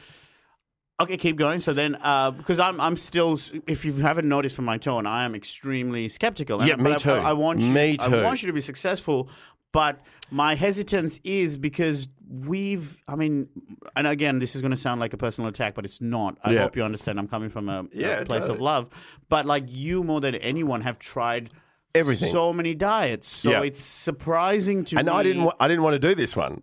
[1.01, 1.61] Okay, keep going.
[1.61, 5.25] So then, uh, because I'm, I'm still, if you haven't noticed from my tone, I
[5.25, 6.61] am extremely skeptical.
[6.65, 7.13] Yeah, And- me too.
[7.13, 9.31] I, I want you, Me I want you to be successful,
[9.71, 10.01] but
[10.33, 13.49] my hesitance is because we've, I mean,
[13.95, 16.37] and again, this is going to sound like a personal attack, but it's not.
[16.43, 16.63] I Yeah.
[16.63, 17.21] hope you understand.
[17.21, 18.91] I'm coming from a, a Yeah, place of love,
[19.29, 21.51] but like you more than anyone have tried
[21.95, 22.33] Everything.
[22.33, 23.29] so many diets.
[23.29, 23.63] So Yeah.
[23.63, 25.13] it's surprising to And me.
[25.13, 26.63] I didn't, wa- I didn't want to do this one.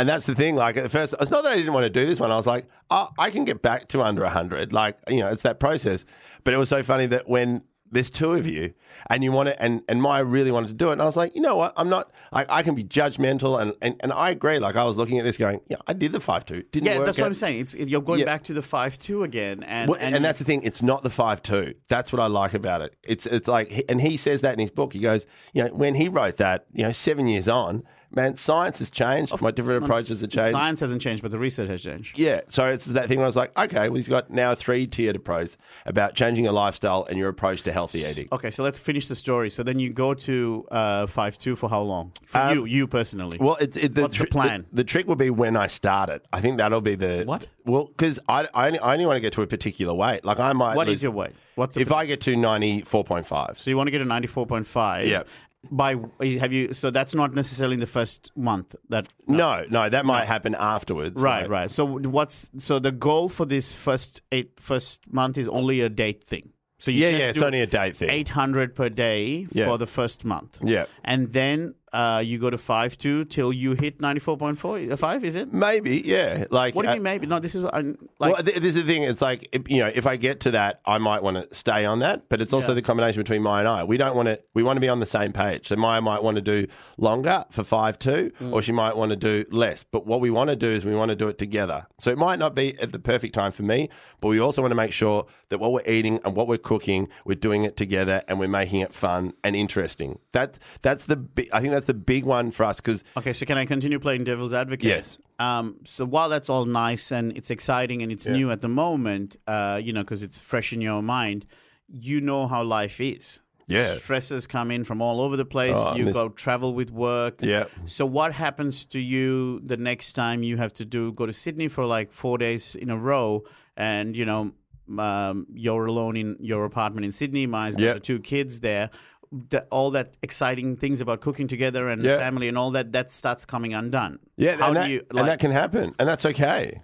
[0.00, 0.56] And that's the thing.
[0.56, 2.30] Like at first, it's not that I didn't want to do this one.
[2.30, 4.72] I was like, oh, I can get back to under 100.
[4.72, 6.06] Like, you know, it's that process.
[6.42, 8.72] But it was so funny that when there's two of you
[9.10, 10.92] and you want to, and, and Maya really wanted to do it.
[10.92, 11.74] And I was like, you know what?
[11.76, 13.60] I'm not, like, I can be judgmental.
[13.60, 14.58] And, and, and I agree.
[14.58, 16.62] Like, I was looking at this going, yeah, I did the 5 2.
[16.70, 17.26] Didn't yeah, work that's what out.
[17.26, 17.60] I'm saying.
[17.60, 18.24] It's you're going Yeah.
[18.24, 20.62] back to the five two again, and Well, and, that's the thing.
[20.62, 21.74] It's not the five two.
[21.88, 22.94] That's what I like about it.
[23.02, 24.92] It's it's like, and he says that in his book.
[24.94, 28.78] He goes, you know, when he wrote that, you know, seven years on, man, science
[28.78, 29.40] has changed.
[29.40, 30.50] My different approaches have changed.
[30.52, 32.18] Science hasn't changed, but the research has changed.
[32.18, 34.56] Yeah, so it's that thing where I was like, okay, well, he's got now a
[34.56, 38.28] three tiered approach about changing your lifestyle and your approach to healthy eating.
[38.32, 39.50] Okay, so let's finish the story.
[39.50, 42.12] So then you go to uh, five two for how long?
[42.26, 43.38] For you, you personally.
[43.38, 44.66] Um, Well, it, it, the, What's the plan?
[44.72, 46.24] The, trick will be when I start it.
[46.32, 47.46] I think that'll be the What?
[47.64, 50.24] Well, because I, I only, I only want to get to a particular weight.
[50.24, 50.76] Like I might.
[50.76, 51.32] what lose- is your weight?
[51.54, 54.00] What's the If I get to ninety four point five, so you want to get
[54.00, 55.06] a ninety four point five?
[55.06, 55.24] Yeah.
[55.70, 56.72] By have you?
[56.72, 58.74] So that's not necessarily in the first month.
[58.88, 61.20] That no, no, that might happen afterwards.
[61.20, 61.70] right, right.
[61.70, 66.24] So what's so the goal for this first eight first month is only a date
[66.24, 66.52] thing.
[66.78, 68.08] So you Yeah, yeah, it's only a date thing.
[68.08, 69.66] 800 per day Yeah.
[69.66, 70.58] for the first month.
[70.62, 70.86] Yeah.
[71.04, 74.98] And then uh, you go to 5 2 till you hit 94.4.
[74.98, 75.52] 5, is it?
[75.52, 76.44] Maybe, yeah.
[76.50, 77.26] Like, What do you uh, mean, maybe?
[77.26, 78.34] No, this is what I'm like.
[78.34, 79.02] well, th- this is the thing.
[79.02, 81.84] It's like if, you know, if I get to that, I might want to stay
[81.84, 82.28] on that.
[82.28, 82.76] But it's also Yeah.
[82.76, 83.84] the combination between Maya and I.
[83.84, 84.40] We don't want to.
[84.54, 85.68] We want to be on the same page.
[85.68, 88.52] So Maya might want to do longer for five two, Mm.
[88.52, 89.84] or she might want to do less.
[89.84, 91.86] But what we want to do is we want to do it together.
[91.98, 93.88] So it might not be at the perfect time for me,
[94.20, 97.08] but we also want to make sure that what we're eating and what we're cooking,
[97.24, 100.18] we're doing it together and we're making it fun and interesting.
[100.32, 101.26] That that's the.
[101.52, 104.24] I think that's the big one for us because okay, so can I continue playing
[104.24, 104.84] devil's advocate?
[104.88, 105.18] Yes.
[105.38, 109.36] Um, so while that's all nice and it's exciting and it's new at the moment,
[109.46, 111.46] uh, you know, because it's fresh in your mind,
[111.88, 113.40] you know how life is.
[113.66, 113.92] Yeah.
[113.92, 115.76] Stresses come in from all over the place.
[115.78, 117.36] Oh, you miss- go travel with work.
[117.40, 117.66] Yeah.
[117.84, 121.68] So what happens to you the next time you have to do go to Sydney
[121.68, 123.44] for like four days in a row,
[123.76, 124.52] and you know
[124.98, 127.46] um, you're alone in your apartment in Sydney.
[127.46, 127.92] Maya's got Yeah.
[127.94, 128.90] the two kids there.
[129.32, 132.18] The, all that exciting things about cooking together and Yeah.
[132.18, 134.18] family and all that that starts coming undone.
[134.36, 136.82] Yeah, How and, that, you and that can happen, and that's okay.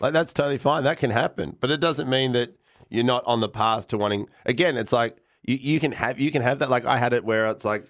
[0.00, 0.82] Like that's totally fine.
[0.82, 2.58] That can happen, but it doesn't mean that
[2.90, 4.28] you're not on the path to wanting.
[4.44, 6.68] Again, it's like you, you can have you can have that.
[6.68, 7.86] Like I had it where it's like,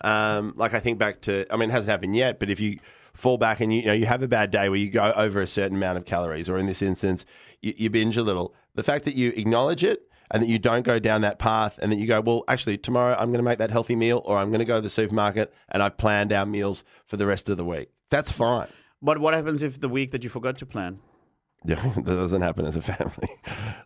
[0.00, 1.44] um, like I think back to.
[1.52, 2.78] I mean, it hasn't happened yet, but if you
[3.12, 5.42] fall back and you, you know you have a bad day where you go over
[5.42, 7.26] a certain amount of calories, or in this instance,
[7.60, 8.54] you, you binge a little.
[8.74, 11.92] The fact that you acknowledge it and that you don't go down that path and
[11.92, 14.48] that you go, well, actually, tomorrow I'm going to make that healthy meal or I'm
[14.48, 17.56] going to go to the supermarket and I've planned our meals for the rest of
[17.56, 17.90] the week.
[18.10, 18.68] That's fine.
[19.00, 21.00] But what happens if the week that you forgot to plan?
[21.64, 23.28] Yeah, that doesn't happen as a family.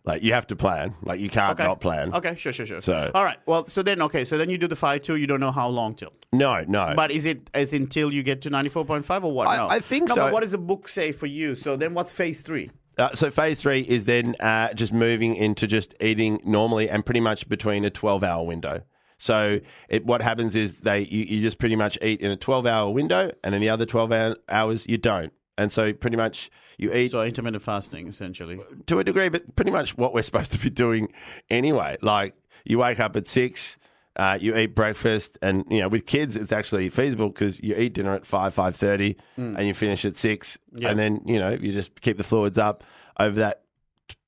[0.03, 0.95] like you have to plan.
[1.03, 2.13] Like you can't not plan.
[2.13, 2.81] Okay, sure, sure, sure.
[2.81, 3.37] So- all right.
[3.45, 5.15] Well, so then okay, so then you do the five two.
[5.15, 6.13] You don't know how long till.
[6.33, 6.93] No, no.
[6.95, 9.47] But is it as until you get to ninety four point five or what?
[9.47, 10.21] I- no, I think no, so.
[10.25, 11.53] But what does the book say for you?
[11.55, 12.71] So then, what's phase three?
[12.97, 17.19] Uh, so phase three is then uh, just moving into just eating normally and pretty
[17.19, 18.81] much between a 12 hour window.
[19.19, 22.65] So it, what happens is they you, you just pretty much eat in a 12
[22.65, 25.31] hour window and then the other 12 hour- hours you don't.
[25.57, 28.59] and so pretty much you eat So intermittent fasting, essentially.
[28.85, 31.11] to a degree, but pretty much what we're supposed to be doing
[31.49, 31.97] anyway.
[32.01, 33.77] Like you wake up at six,
[34.17, 37.93] uh, you eat breakfast, and you know with kids it's actually feasible because you eat
[37.93, 40.89] dinner at five five thirty, and you finish at six, Yeah.
[40.89, 42.83] and then you know you just keep the fluids up
[43.19, 43.61] over that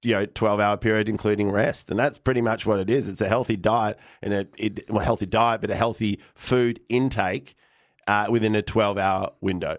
[0.01, 3.07] you know twelve hour period, including rest, and that's pretty much what it is.
[3.07, 7.55] It's a healthy diet and a it, well, healthy diet, but a healthy food intake
[8.07, 9.77] uh, within a twelve hour window.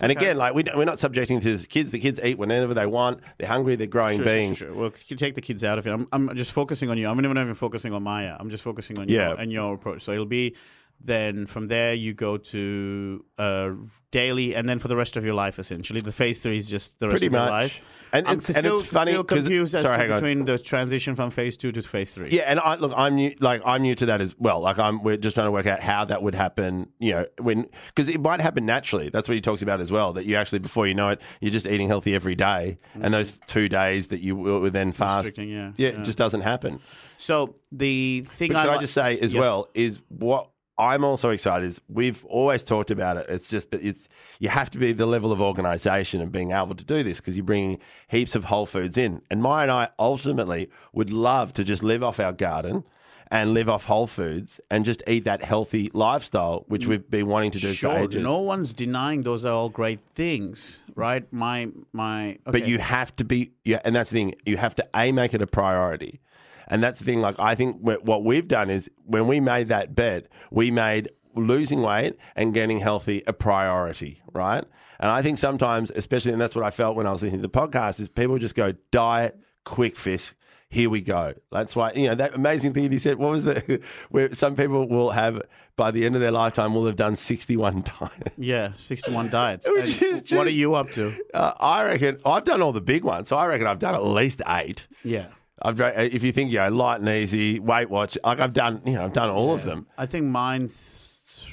[0.00, 1.90] And again, like we, we're not subjecting to the kids.
[1.90, 3.20] The kids eat whenever they want.
[3.38, 3.76] They're hungry.
[3.76, 4.58] They're growing Sure, beings.
[4.58, 4.76] sure, sure.
[4.76, 5.90] Well, you take the kids out of it.
[5.90, 7.08] I'm, I'm just focusing on you.
[7.08, 8.36] I'm not even focusing on Maya.
[8.40, 9.30] I'm just focusing on Yeah.
[9.30, 10.02] you and your approach.
[10.02, 10.56] So it'll be
[11.02, 13.70] then from there you go to uh,
[14.10, 16.98] daily, and then for the rest of your life, essentially, the phase three is just
[16.98, 17.80] the rest Pretty of your life.
[18.12, 20.16] And I'm it's- and still, it's funny confused as sorry, to hang on.
[20.16, 22.28] between the transition from phase two to phase three.
[22.30, 23.34] Yeah, and I look, I'm new.
[23.40, 24.60] Like I'm new to that as well.
[24.60, 26.88] Like I'm, we're just trying to work out how that would happen.
[26.98, 29.08] You know, when because it might happen naturally.
[29.10, 30.12] That's what he talks about as well.
[30.12, 33.38] That you actually, before you know it, you're just eating healthy every day, and those
[33.46, 35.88] two days that you will then fast, yeah, yeah, yeah.
[35.88, 36.80] it just doesn't happen.
[37.16, 39.40] So the thing But I can I just say as Yes.
[39.40, 40.49] well is what
[40.80, 43.26] I'm also excited is we've always talked about it.
[43.28, 46.74] It's just but it's you have to be the level of organisation and being able
[46.74, 49.22] to do this because you're bringing heaps of whole foods in.
[49.30, 52.84] And Maya and I ultimately would love to just live off our garden
[53.32, 57.52] and live off whole foods and just eat that healthy lifestyle which we've been wanting
[57.52, 58.24] to do for Sure, ages.
[58.24, 61.30] no one's denying those are all great things, right?
[61.32, 62.38] My my.
[62.44, 64.34] But you have to be, yeah, and that's the thing.
[64.44, 66.20] You have to a make it a priority,
[66.70, 67.20] and that's the thing.
[67.20, 71.82] Like I think what we've done is when we made that bet, we made losing
[71.82, 74.64] weight and getting healthy a priority, right?
[74.98, 77.48] And I think sometimes, especially, and that's what I felt when I was listening to
[77.48, 80.34] the podcast, is people just go diet, quick fix.
[80.72, 81.34] Here we go.
[81.50, 83.16] That's why you know that amazing thing he said.
[83.16, 83.80] What was the
[84.10, 85.42] where some people will have
[85.74, 88.38] by the end of their lifetime will have done sixty one diets.
[88.38, 89.68] Yeah, sixty-one diets.
[89.68, 91.12] Which And is what are you up to?
[91.34, 94.04] Uh, I reckon I've done all the big ones, so I reckon I've done at
[94.04, 94.86] least eight.
[95.02, 95.26] Yeah,
[95.62, 98.94] I've if you think you know Lite n' Easy, Weight Watch, like I've done, you
[98.94, 99.86] know, I've done all of them.
[99.98, 101.46] I think mine's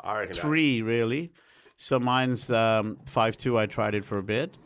[0.00, 1.32] I three really.
[1.76, 3.58] So mine's um, five two.
[3.58, 4.56] I tried it for a bit.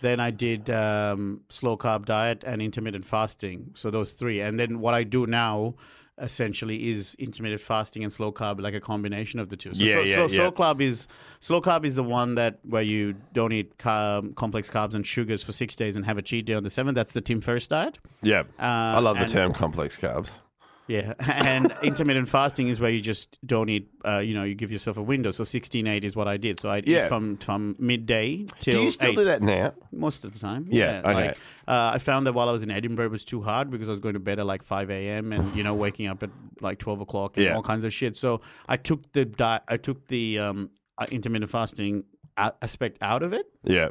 [0.00, 3.70] Then I did um, slow carb diet and intermittent fasting.
[3.74, 4.40] So those three.
[4.40, 5.74] And then what I do now
[6.18, 9.74] essentially is intermittent fasting and slow carb, like a combination of the two.
[9.74, 10.28] So, Yeah, so, yeah, so yeah.
[10.28, 11.08] slow carb is
[11.40, 15.42] slow carb is the one that where you don't eat carb, complex carbs and sugars
[15.42, 16.94] for six days and have a cheat day on the seventh.
[16.94, 17.98] That's the Tim Ferriss diet.
[18.22, 20.38] Yeah, I love the um, term complex carbs.
[20.86, 23.88] Yeah, and intermittent fasting is where you just don't eat.
[24.04, 25.30] Uh, you know, you give yourself a window.
[25.30, 26.60] So sixteen eight is what I did.
[26.60, 27.04] So I Yeah.
[27.04, 29.72] eat from from midday till Do you still eight do that now?
[29.92, 30.66] most of the time.
[30.70, 31.14] Yeah, okay.
[31.28, 33.88] Like, uh, I found that while I was in Edinburgh, it was too hard because
[33.88, 35.32] I was going to bed at like five a.m.
[35.32, 37.54] and you know waking up at like twelve o'clock and Yeah.
[37.56, 38.14] all kinds of shit.
[38.16, 39.62] So I took the diet.
[39.68, 42.04] I took the um, uh, intermittent fasting
[42.36, 43.88] a- aspect out of it Yeah,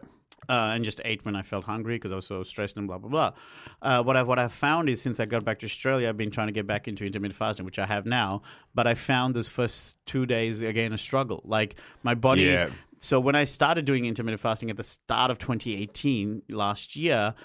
[0.49, 2.97] uh, and just ate when I felt hungry because I was so stressed and blah
[2.97, 3.32] blah blah.
[3.82, 6.32] Uh, what I what I found is since I got back to Australia, I've been
[6.32, 8.41] trying to get back into intermittent fasting, which I have now.
[8.73, 11.41] But I found this first two days again a struggle.
[11.45, 12.43] Like my body.
[12.43, 12.69] Yeah.
[12.99, 17.36] So when I started doing intermittent fasting at the start of 2018 last year.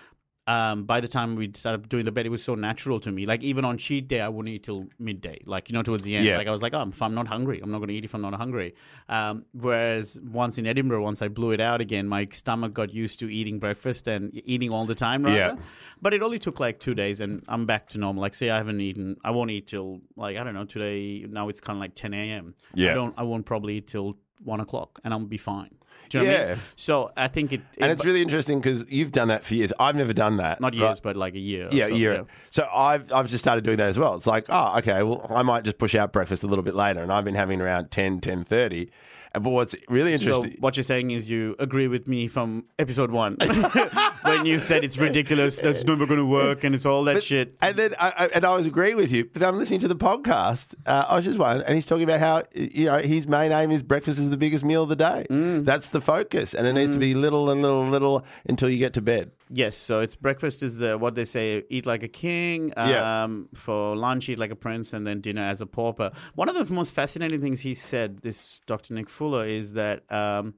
[0.48, 3.26] Um, by the time we started doing the bed, it was so natural to me.
[3.26, 5.38] Like even on cheat day, I wouldn't eat till midday.
[5.44, 6.38] Like you know, towards the end, Yeah.
[6.38, 8.14] like I was like, oh, if I'm not hungry, I'm not going to eat if
[8.14, 8.74] I'm not hungry.
[9.11, 13.20] Um, whereas once in Edinburgh, once I blew it out again, my stomach got used
[13.20, 15.22] to eating breakfast and eating all the time.
[15.24, 15.37] Rather.
[15.37, 15.54] Yeah.
[16.00, 18.22] But it only took like two days, and I'm back to normal.
[18.22, 21.26] Like, say I haven't eaten, I won't eat till like I don't know today.
[21.28, 22.54] Now it's kind of like 10 a.m.
[22.74, 22.92] Yeah.
[22.92, 23.14] I don't.
[23.18, 25.74] I won't probably eat till one o'clock, and I'll be fine.
[26.08, 26.48] Do you know what I Yeah.
[26.54, 26.58] mean?
[26.76, 27.60] So I think it.
[27.80, 29.72] and it- it's really interesting because you've done that for years.
[29.78, 30.60] I've never done that.
[30.60, 30.80] not right?
[30.80, 31.66] years, but like a year.
[31.68, 32.24] or Yeah, so, year.
[32.50, 34.14] So I've I've just started doing that as well.
[34.14, 37.00] It's like, oh, okay, well, I might just push out breakfast a little bit later,
[37.02, 38.88] and I've been having around 10, 10.30.
[39.32, 43.10] But what's really So interesting, what you're saying is you agree with me from episode
[43.10, 43.36] one
[44.22, 47.56] when you said it's ridiculous, that's never going to work, and it's all that shit.
[47.60, 49.24] And then, I, I, and I was agreeing with you.
[49.24, 52.42] But then I'm listening to the podcast, uh, Osher's one, and he's talking about how
[52.54, 55.26] you know his main aim is breakfast is the biggest meal of the day.
[55.30, 55.64] Mm.
[55.64, 58.78] That's the focus, and it needs to be little and little, and little until you
[58.78, 59.30] get to bed.
[59.50, 62.72] Yes, so it's breakfast is the what they say eat like a king.
[62.76, 63.28] Um, Yeah.
[63.54, 66.10] For lunch, eat like a prince, and then dinner as a pauper.
[66.34, 68.94] One of the most fascinating things he said, this Dr.
[68.94, 70.54] Nick Fuller, is that um,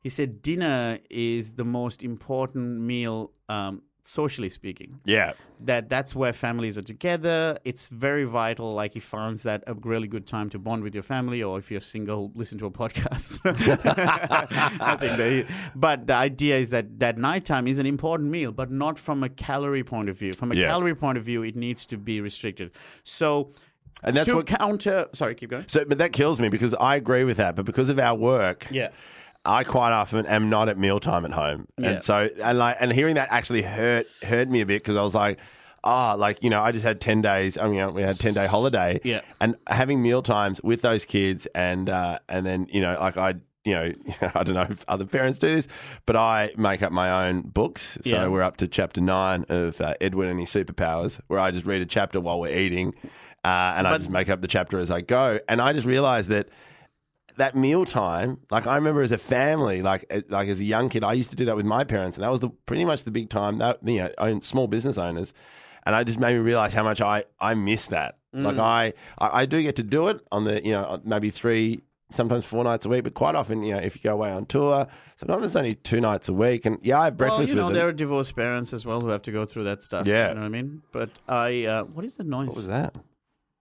[0.00, 5.00] he said dinner is the most important meal, um, socially speaking.
[5.04, 5.32] Yeah,
[5.64, 7.58] that that's where families are together.
[7.64, 8.72] It's very vital.
[8.74, 11.70] Like he finds that a really good time to bond with your family, or if
[11.72, 13.40] you're single, listen to a podcast.
[14.80, 18.70] I think they, but the idea is that that nighttime is an important meal, but
[18.70, 20.32] not from a calorie point of view.
[20.32, 20.68] From a Yeah.
[20.68, 22.70] calorie point of view, it needs to be restricted.
[23.02, 23.50] So
[24.04, 24.46] and that's to what.
[24.46, 25.64] counter, sorry, keep going.
[25.68, 27.56] So, but that kills me because I agree with that.
[27.56, 28.88] But because of our work, Yeah.
[29.44, 31.90] I quite often am not at mealtime at home, Yeah.
[31.90, 35.02] and so and like and hearing that actually hurt hurt me a bit because I
[35.02, 35.38] was like.
[35.88, 37.56] Ah, like you know, I just had ten days.
[37.56, 39.20] I mean, we had ten day holiday, Yeah.
[39.40, 43.34] and having meal times with those kids, and uh, and then you know, like I,
[43.64, 43.92] you know,
[44.34, 45.68] I don't know if other parents do this,
[46.04, 47.98] but I make up my own books.
[48.02, 48.26] So Yeah.
[48.26, 51.82] we're up to chapter nine of uh, Edwin and his superpowers, where I just read
[51.82, 52.92] a chapter while we're eating,
[53.46, 55.38] uh, and I just make up the chapter as I go.
[55.48, 56.48] And I just realized that
[57.36, 61.04] that mealtime, like I remember as a family, like uh, like as a young kid,
[61.04, 63.12] I used to do that with my parents, and that was the pretty much the
[63.12, 63.58] big time.
[63.58, 65.32] That you know, own small business owners,
[65.84, 68.18] and I just made me realize how much I I miss that.
[68.32, 71.82] Like I, I I do get to do it on the you know maybe three.
[72.10, 74.46] Sometimes four nights a week, but quite often, you know, if you go away on
[74.46, 74.86] tour,
[75.16, 76.64] sometimes it's only two nights a week.
[76.64, 79.00] And yeah, I have breakfast well, you know, with there are divorced parents as well
[79.00, 80.06] who have to go through that stuff.
[80.06, 80.28] Yeah.
[80.28, 80.82] You know what I mean?
[80.92, 82.46] But I, uh, what is the noise?
[82.46, 82.94] What was that?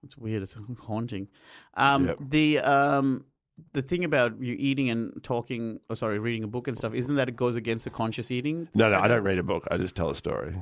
[0.06, 0.42] It's weird.
[0.44, 1.28] It's haunting.
[1.74, 2.18] Um, Yep.
[2.30, 3.26] The um,
[3.74, 7.16] the thing about you eating and talking, or sorry, reading a book and stuff, isn't
[7.16, 8.68] that it goes against the conscious eating?
[8.76, 9.68] No, no, I don't read a book.
[9.72, 10.56] I just tell a story.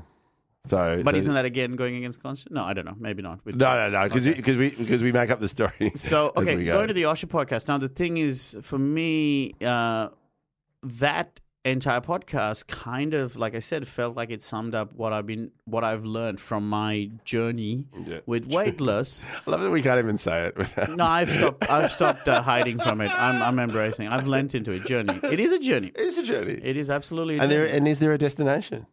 [0.65, 2.47] So, But so- isn't that again going against conscious?
[2.49, 2.95] No, I don't know.
[2.97, 3.43] Maybe not.
[3.45, 4.55] With no, no, no, because Okay.
[4.55, 5.91] we because we make up the story.
[5.95, 6.73] So okay, we go.
[6.73, 7.67] going to the Osher podcast.
[7.67, 10.09] Now the thing is, for me, uh,
[10.83, 11.39] that
[11.71, 15.51] entire podcast kind of, like I said, felt like it summed up what I've been,
[15.65, 18.19] what I've learned from my journey Yeah.
[18.25, 19.25] with weightless.
[19.47, 20.57] I love that we can't even say it.
[20.57, 21.69] without- no, I've stopped.
[21.69, 23.09] I've stopped uh, hiding from it.
[23.13, 24.07] I'm, I'm embracing.
[24.09, 25.17] I've lent into a journey.
[25.23, 25.87] It is a journey.
[25.95, 26.59] It is a journey.
[26.61, 27.37] It is absolutely.
[27.37, 28.85] A and there and is there a destination?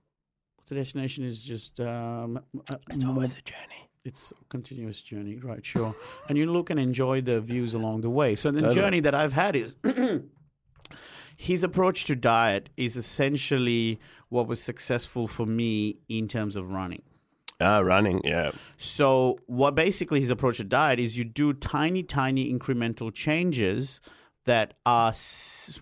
[0.68, 1.81] the destination is just.
[1.81, 2.39] Um,
[2.71, 3.89] uh, It's always a journey.
[4.05, 5.66] it's a continuous journey, right?
[5.66, 5.93] Sure.
[6.29, 8.37] and you look and enjoy the views along the way.
[8.37, 8.81] So the Totally.
[8.81, 9.75] journey that I've had is
[11.49, 17.01] his approach to diet is essentially what was successful for me in terms of running.
[17.62, 18.20] Ah, running.
[18.24, 18.51] Yeah.
[18.76, 24.03] So what basically his approach to diet is you do tiny, tiny incremental changes
[24.45, 25.80] that are s-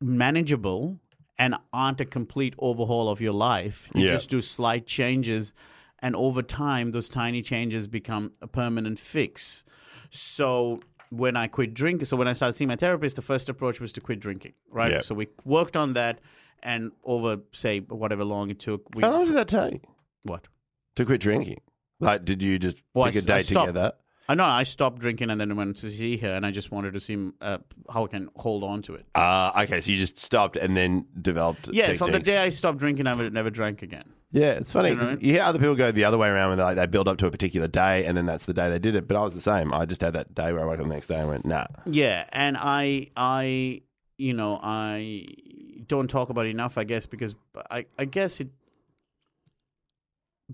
[0.00, 0.98] manageable
[1.38, 3.90] and aren't a complete overhaul of your life.
[3.94, 4.12] You Yeah.
[4.12, 5.52] just do slight changes,
[5.98, 9.64] and over time, those tiny changes become a permanent fix.
[10.10, 10.80] So
[11.16, 13.92] when I quit drinking, so when I started seeing my therapist, the first approach was
[13.94, 14.90] to quit drinking, right?
[14.92, 15.00] Yeah.
[15.00, 16.20] So we worked on that,
[16.62, 19.82] and over say whatever long it took, we How long did that take
[20.24, 20.48] what?
[20.96, 21.60] to quit drinking?
[22.00, 23.66] Like, did you just Well, I pick a s- I date stopped.
[23.68, 23.92] together?
[24.26, 26.94] I know I stopped drinking and then went to see her, and I just wanted
[26.94, 27.58] to see uh,
[27.92, 29.04] how I can hold on to it.
[29.14, 29.80] Ah, okay.
[29.82, 31.68] So you just stopped and then developed.
[31.72, 34.04] Yeah, from the day I stopped drinking, I never drank again.
[34.34, 36.18] Yeah, it's funny You know 'cause what I you hear other people go the other
[36.18, 38.46] way around when they like they build up to a particular day and then that's
[38.46, 39.06] the day they did it.
[39.06, 39.72] But I was the same.
[39.72, 41.66] I just had that day where I woke up the next day and went, nah.
[41.86, 43.82] Yeah, and I, I,
[44.18, 45.26] you know, I
[45.86, 47.36] don't talk about it enough, I guess, because
[47.70, 48.48] I, I guess it,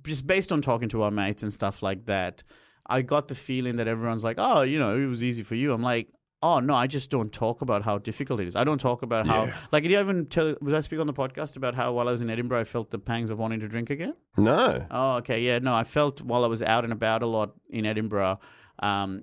[0.05, 2.43] just based on talking to our mates and stuff like that,
[2.87, 5.72] I got the feeling that everyone's like, oh, you know, it was easy for you.
[5.72, 6.09] I'm like,
[6.43, 8.57] oh no, I just don't talk about how difficult it is.
[8.57, 9.55] I don't talk about how, Yeah.
[9.72, 10.57] like, did you even tell?
[10.62, 12.91] Was I speak on the podcast about how while I was in Edinburgh, I felt
[12.91, 14.14] the pangs of wanting to drink again?
[14.36, 14.86] No.
[14.91, 15.41] Oh, okay.
[15.43, 18.41] Yeah, no, I felt while I was out and about a lot in Edinburgh,
[18.78, 19.22] um,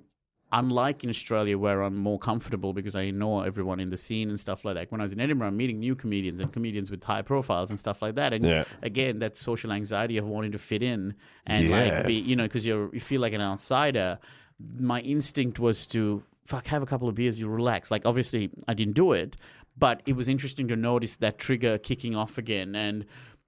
[0.52, 4.38] unlike in Australia where I'm more comfortable because I know everyone in the scene and
[4.40, 4.90] stuff like that.
[4.90, 7.78] When I was in Edinburgh, I'm meeting new comedians and comedians with high profiles and
[7.78, 8.32] stuff like that.
[8.32, 8.64] And Yeah.
[8.82, 11.14] again, that social anxiety of wanting to fit in
[11.46, 11.76] and Yeah.
[11.96, 14.18] like be, you know, because you're you feel like an outsider.
[14.78, 17.90] My instinct was to fuck have a couple of beers, you relax.
[17.90, 19.36] Like obviously, I didn't do it,
[19.76, 23.04] but it was interesting to notice that trigger kicking off again and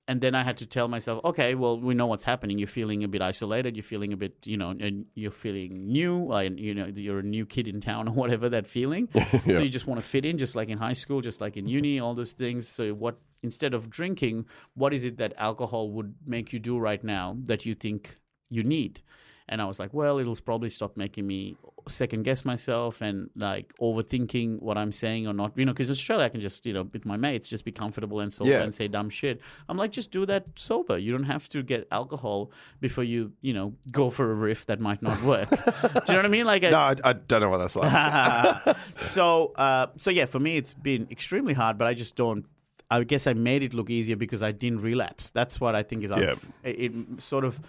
[0.08, 2.58] and then I had to tell myself, okay, well, we know what's happening.
[2.58, 3.76] You're feeling a bit isolated.
[3.76, 6.32] You're feeling a bit, you know, and you're feeling new.
[6.32, 9.08] And you know, you're a new kid in town or whatever that feeling.
[9.54, 11.68] So you just want to fit in, just like in high school, just like in
[11.68, 12.66] uni, all those things.
[12.66, 17.02] So what instead of drinking, what is it that alcohol would make you do right
[17.04, 19.02] now that you think you need?
[19.50, 21.56] And I was like, well, it'll probably stop making me
[21.88, 25.58] second guess myself and like overthinking what I'm saying or not.
[25.58, 28.20] You know, because Australia, I can just, you know, with my mates, just be comfortable
[28.20, 28.62] and sober Yeah.
[28.62, 29.40] and say dumb shit.
[29.68, 30.96] I'm like, just do that sober.
[30.98, 34.78] You don't have to get alcohol before you, you know, go for a riff that
[34.78, 35.50] might not work.
[35.50, 36.46] do you know what I mean?
[36.46, 38.76] Like, I- No, I, I don't know what that's like.
[38.96, 42.46] so uh, so yeah, for me it's been extremely hard, but I just don't.
[42.88, 45.30] I guess I made it look easier because I didn't relapse.
[45.32, 46.10] That's what I think is.
[46.10, 46.34] Yeah.
[46.62, 47.60] it, it sort of.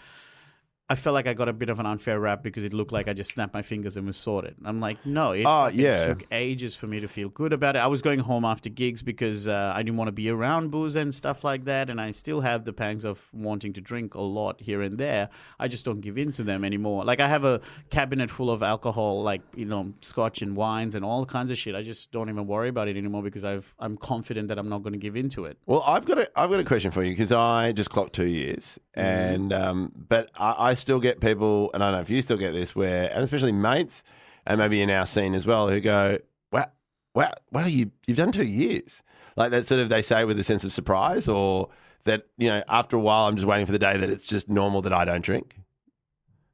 [0.92, 3.08] I felt like I got a bit of an unfair rap because it looked like
[3.08, 4.58] I just snapped my fingers and was sorted.
[4.66, 6.08] I'm like, no, it fucking yeah.
[6.08, 7.80] took ages for me to feel good about it.
[7.80, 10.98] I was going home after gigs because uh, I didn't want to be around booze
[10.98, 14.22] and stuff like that, and I still have the pangs of wanting to drink a
[14.22, 15.30] lot here and there.
[15.58, 17.06] I just don't give in to them anymore.
[17.06, 21.06] Like I have a cabinet full of alcohol, like you know, scotch and wines and
[21.06, 21.74] all kinds of shit.
[21.74, 24.84] I just don't even worry about it anymore because I've I'm confident that I'm not
[24.84, 25.58] going to give in to it.
[25.66, 28.28] Well, I've got a I've got a question for you because I just clocked two
[28.28, 29.08] years, Mm-hmm.
[29.08, 32.38] and um, but I, I still get people, and I don't know if you still
[32.38, 34.04] get this, where and especially mates,
[34.46, 36.18] and maybe in our scene as well, who go,
[36.52, 36.72] "Well,
[37.16, 39.04] wow, well, you you've done two years.
[39.38, 41.70] Like that, sort of they say with a sense of surprise, or
[42.04, 44.50] that you know, after a while, I'm just waiting for the day that it's just
[44.50, 45.56] normal that I don't drink.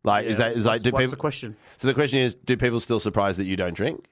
[0.03, 0.49] Like, is Yeah.
[0.49, 1.11] that is like do What's people?
[1.11, 1.55] the question?
[1.77, 4.05] So the question is, do people still surprised that you don't drink?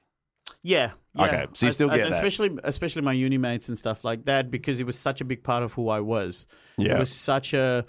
[0.62, 0.92] Yeah.
[1.14, 1.24] yeah.
[1.24, 2.12] Okay, so you still I- get that.
[2.14, 5.42] especially especially my uni mates and stuff like that because it was such a big
[5.44, 6.46] part of who I was.
[6.76, 6.96] Yeah.
[6.96, 7.84] It was such a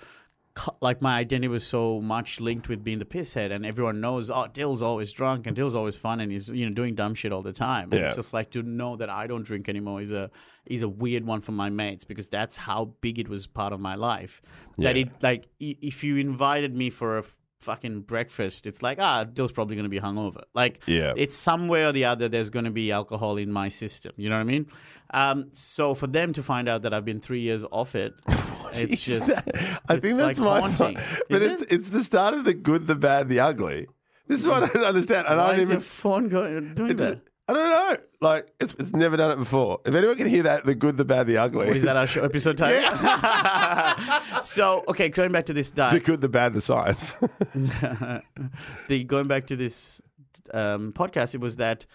[0.81, 4.29] like my identity was so much linked with being the pisshead, and everyone knows.
[4.29, 7.31] Oh, Dill's always drunk, and Dill's always fun, and he's you know doing dumb shit
[7.31, 7.89] all the time.
[7.91, 8.07] Yeah.
[8.07, 10.29] It's just like to know that I don't drink anymore is a
[10.65, 13.79] is a weird one for my mates because that's how big it was part of
[13.79, 14.41] my life.
[14.77, 15.03] That Yeah.
[15.03, 17.23] it like if you invited me for a
[17.59, 20.41] fucking breakfast, it's like ah, Dill's probably gonna be hungover.
[20.53, 21.13] Like Yeah.
[21.17, 24.35] it's somewhere or the other there's going to be alcohol in my system you know
[24.35, 24.67] what i mean
[25.11, 28.13] um, so for them to find out that i've been three years off it
[28.81, 29.29] it's just
[29.89, 30.97] I it's think that's like my haunting.
[30.97, 31.17] phone.
[31.29, 31.71] But Is it's it?
[31.75, 33.87] it's the start of the good, the bad, the ugly.
[34.27, 35.27] This is what I don't understand.
[35.27, 37.69] And I why don't is even your phone going, doing It that just- I don't
[37.69, 37.97] know.
[38.19, 39.79] Like it's, it's never done it before.
[39.85, 41.69] If anyone can hear that, the good, the bad, the ugly.
[41.69, 42.81] Is that our show episode title?
[44.43, 47.13] so okay, going back to this the diet, good, the bad, the science?
[48.87, 50.01] the going back to this
[50.53, 51.85] um, podcast, it was that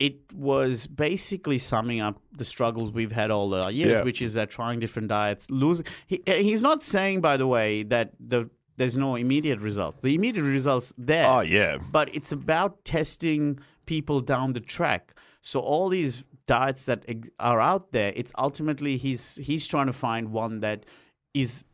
[0.00, 4.02] it was basically summing up the struggles we've had all the years, Yeah.
[4.02, 5.86] which is that trying different diets, losing.
[6.08, 10.00] He, he's not saying, by the way, that the there's no immediate result.
[10.00, 11.26] The immediate results there.
[11.26, 15.12] oh yeah, but it's about testing people down the track.
[15.42, 17.04] So all these diets that
[17.38, 20.86] are out there, it's ultimately he's he's trying to find one that
[21.34, 21.64] is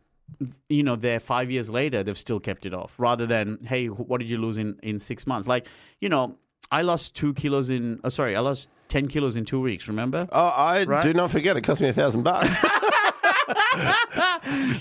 [0.68, 4.18] you know there five years later they've still kept it off rather than hey what
[4.18, 5.68] did you lose in in six months like
[6.00, 6.36] you know
[6.70, 10.28] i lost two kilos in oh, sorry i lost 10 kilos in two weeks remember
[10.32, 11.02] oh I Right?
[11.02, 11.56] do not forget.
[11.56, 12.56] It cost me a thousand bucks.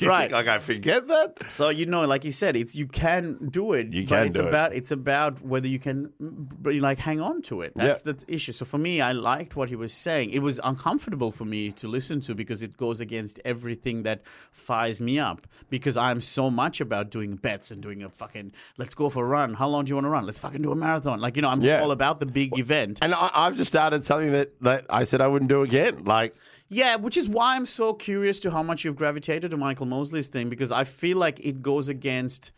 [0.02, 0.30] Right.
[0.30, 1.52] think, Like I forget that.
[1.52, 3.94] So you know, like you said, it's you can do it.
[3.94, 4.74] You but can it's do it.
[4.74, 6.12] it's about whether you can
[6.64, 7.74] like hang on to it.
[7.76, 8.14] That's Yeah.
[8.14, 8.52] the issue.
[8.52, 10.32] So for me, I liked what he was saying.
[10.32, 15.00] It was uncomfortable for me to listen to because it goes against everything that fires
[15.02, 15.48] me up.
[15.70, 19.28] Because I'm so much about doing bets and doing a fucking let's go for a
[19.28, 19.54] run.
[19.56, 20.26] How long do you want to run?
[20.26, 21.20] Let's fucking do a marathon.
[21.20, 21.82] Like you know, I'm Yeah.
[21.82, 23.00] all about the big event.
[23.02, 26.04] And I, I've just started something that, that I said I wouldn't do again.
[26.06, 26.36] Like
[26.70, 30.30] Yeah, which is why I'm so curious to how much you've gravitated to Michael Mosley's
[30.30, 32.52] thing because I feel like it goes against.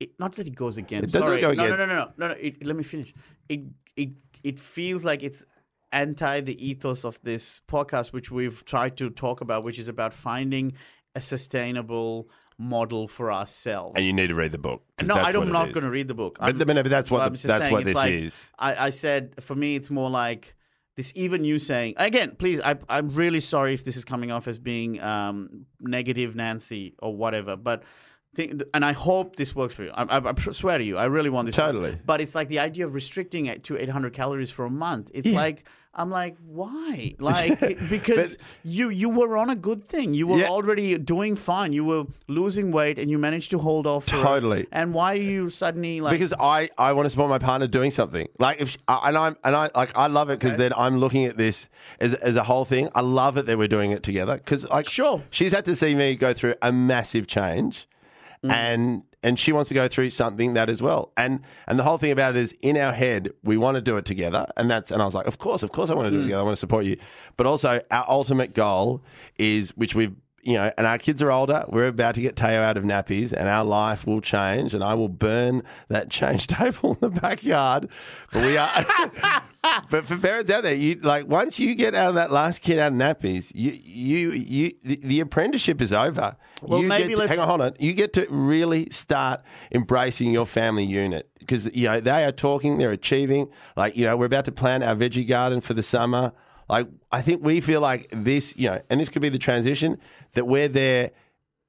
[0.00, 1.14] It, not that it goes against.
[1.14, 2.34] It doesn't sorry, go no, against- no, no, no, no, no.
[2.34, 3.14] It, let me finish.
[3.48, 3.60] It
[3.96, 4.10] it
[4.42, 5.44] it feels like it's
[5.92, 10.12] anti the ethos of this podcast, which we've tried to talk about, which is about
[10.12, 10.72] finding
[11.14, 12.28] a sustainable
[12.58, 13.92] model for ourselves.
[13.96, 14.82] and you need to read the book.
[15.06, 16.38] no, I don't, I'm not going to read the book.
[16.38, 18.50] But, I'm- but, no, but that's what I'm the, that's saying, what this like- is.
[18.58, 20.54] I, I said for me, it's more like
[20.96, 21.12] this.
[21.14, 22.60] Even you saying again, please.
[22.60, 27.14] I, I'm really sorry if this is coming off as being um, negative, Nancy, or
[27.16, 27.56] whatever.
[27.56, 27.82] But
[28.34, 29.90] think, and I hope this works for you.
[29.90, 31.56] I, I, I swear to you, I really want this.
[31.56, 31.72] to work.
[31.72, 31.98] Totally.
[32.04, 35.10] But it's like the idea of restricting it to 800 calories for a month.
[35.14, 35.64] It's like.
[35.96, 37.14] I'm like, why?
[37.20, 40.14] Like, because you you were on a good thing.
[40.14, 40.48] You were Yeah.
[40.48, 41.72] already doing fine.
[41.72, 44.06] You were losing weight, and you managed to hold off.
[44.08, 44.22] for it.
[44.22, 44.66] Totally.
[44.72, 46.12] And why are you suddenly like?
[46.12, 48.28] because I, I want to support my partner doing something.
[48.38, 51.24] Like if she, and I'm and I like I love it because then I'm looking
[51.26, 51.68] at this
[52.00, 52.88] as as a whole thing.
[52.94, 55.22] I love it that we're doing it together because like Sure.
[55.30, 57.86] she's had to see me go through a massive change,
[58.44, 58.52] Mm.
[58.52, 61.10] and and she wants to go through something that as well.
[61.16, 63.96] And and the whole thing about it is in our head we want to do
[63.96, 66.10] it together, and that's and I was like, of course, of course, I want to
[66.12, 66.24] do it Mm.
[66.26, 66.40] together.
[66.40, 66.96] I want to support you,
[67.36, 69.02] but also our ultimate goal
[69.38, 70.14] is which we've
[70.44, 71.64] you know, and our kids are older.
[71.68, 74.74] We're about to get Teo out of nappies, and our life will change.
[74.74, 77.88] And I will burn that change table in the backyard.
[78.32, 79.42] But we are.
[79.90, 82.78] but for parents out there, you like once you get out of that last kid
[82.78, 86.36] out of nappies, you you you the, the apprenticeship is over.
[86.62, 87.72] Well, you maybe get to, let's- hang on, hold on.
[87.78, 89.42] You get to really start
[89.72, 93.48] embracing your family unit because you know they are talking, they're achieving.
[93.76, 96.32] Like you know, we're about to plant our veggie garden for the summer.
[96.68, 99.98] Like I think we feel like this, you know, and this could be the transition
[100.32, 101.10] that we're there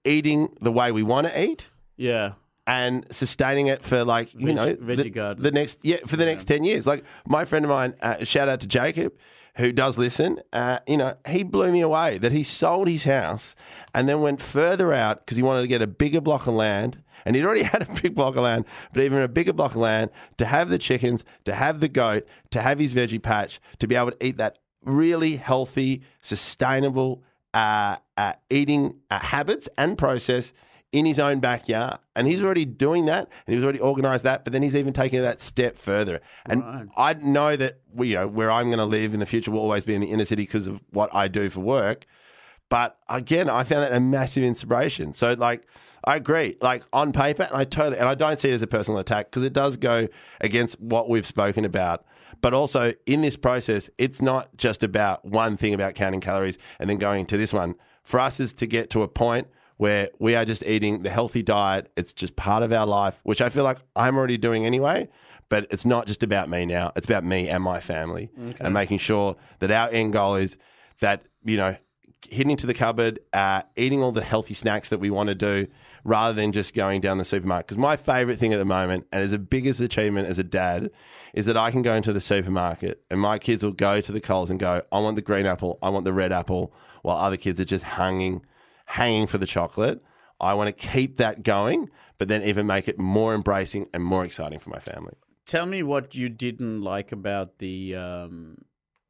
[0.06, 2.34] eating the way we want to eat yeah.
[2.66, 5.44] and sustaining it for like you Veg- know veggie the, garden.
[5.44, 8.48] the next yeah for the next 10 years like my friend of mine uh, shout
[8.48, 9.14] out to Jacob
[9.58, 13.56] who does listen uh, you know he blew me away that he sold his house
[13.94, 17.02] and then went further out because he wanted to get a bigger block of land
[17.26, 19.78] and he'd already had a big block of land but even a bigger block of
[19.78, 23.88] land to have the chickens to have the goat to have his veggie patch to
[23.88, 27.24] be able to eat that really healthy sustainable
[27.54, 30.54] uh, uh, eating uh, habits and process
[30.92, 32.00] in his own backyard.
[32.16, 35.22] And he's already doing that and he's already organized that, but then he's even taking
[35.22, 36.22] that step further.
[36.46, 39.52] And I know that we, you know, where I'm going to live in the future
[39.52, 42.06] will always be in the inner city because of what I do for work.
[42.70, 45.14] But again, I found that a massive inspiration.
[45.14, 45.66] So like.
[46.08, 46.56] I agree.
[46.62, 49.26] Like on paper, and I totally, and I don't see it as a personal attack
[49.26, 50.08] because it does go
[50.40, 52.06] against what we've spoken about.
[52.42, 56.90] But also in this process, it's not just about one thing about counting calories and
[56.90, 57.76] then going to this one.
[58.04, 61.44] For us, is to get to a point where we are just eating the healthy
[61.44, 61.92] diet.
[61.98, 65.10] It's just part of our life, which I feel like I'm already doing anyway.
[65.50, 66.92] But it's not just about me now.
[66.96, 68.30] It's about me and my family
[68.60, 70.58] and making sure that our end goal is
[71.02, 71.76] that, you know,
[72.30, 75.68] hitting into the cupboard, uh, eating all the healthy snacks that we want to do,
[76.06, 77.68] rather than just going down the supermarket.
[77.68, 80.92] Because my favorite thing at the moment, and is the biggest achievement as a dad,
[81.34, 84.22] is that I can go into the supermarket and my kids will go to the
[84.22, 87.38] Coles and go, "I want the green apple, I want the red apple," while other
[87.38, 88.46] kids are just hanging,
[88.86, 90.02] hanging for the chocolate.
[90.40, 94.24] I want to keep that going, but then even make it more embracing and more
[94.24, 95.16] exciting for my family.
[95.46, 97.96] Tell me what you didn't like about the.
[97.96, 98.66] Um,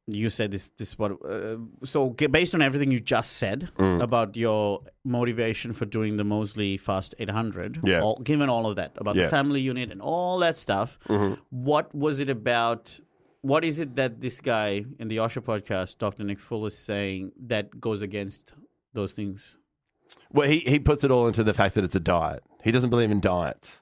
[0.07, 0.69] you said this.
[0.71, 1.13] This what.
[1.23, 4.01] Uh, so based on everything you just said Mm.
[4.03, 8.01] about your motivation for doing the Mosley Fast 800, Yeah.
[8.01, 9.23] all, given all of that about Yeah.
[9.23, 9.27] Mm-hmm.
[9.27, 10.99] the family unit and all that stuff,
[11.49, 12.99] what was it about?
[13.41, 16.23] What is it that this guy in the Osher podcast, Dr.
[16.23, 18.53] Nick Full, is saying that goes against
[18.93, 19.57] those things?
[20.31, 22.43] Well, he, he puts it all into the fact that it's a diet.
[22.63, 23.81] He doesn't believe in diets.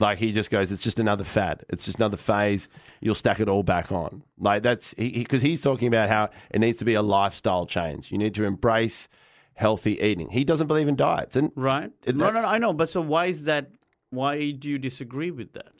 [0.00, 1.64] Like he just goes, it's just another fad.
[1.68, 2.68] It's just another phase.
[3.00, 4.24] You'll stack it all back on.
[4.38, 8.10] Like that's because he, he's talking about how it needs to be a lifestyle change.
[8.10, 9.08] You need to embrace
[9.54, 10.30] healthy eating.
[10.30, 11.92] He doesn't believe in diets, and Right?
[12.04, 12.72] It- no, no, no, I know.
[12.72, 13.70] But so why is that?
[14.10, 15.72] Why do you disagree with that?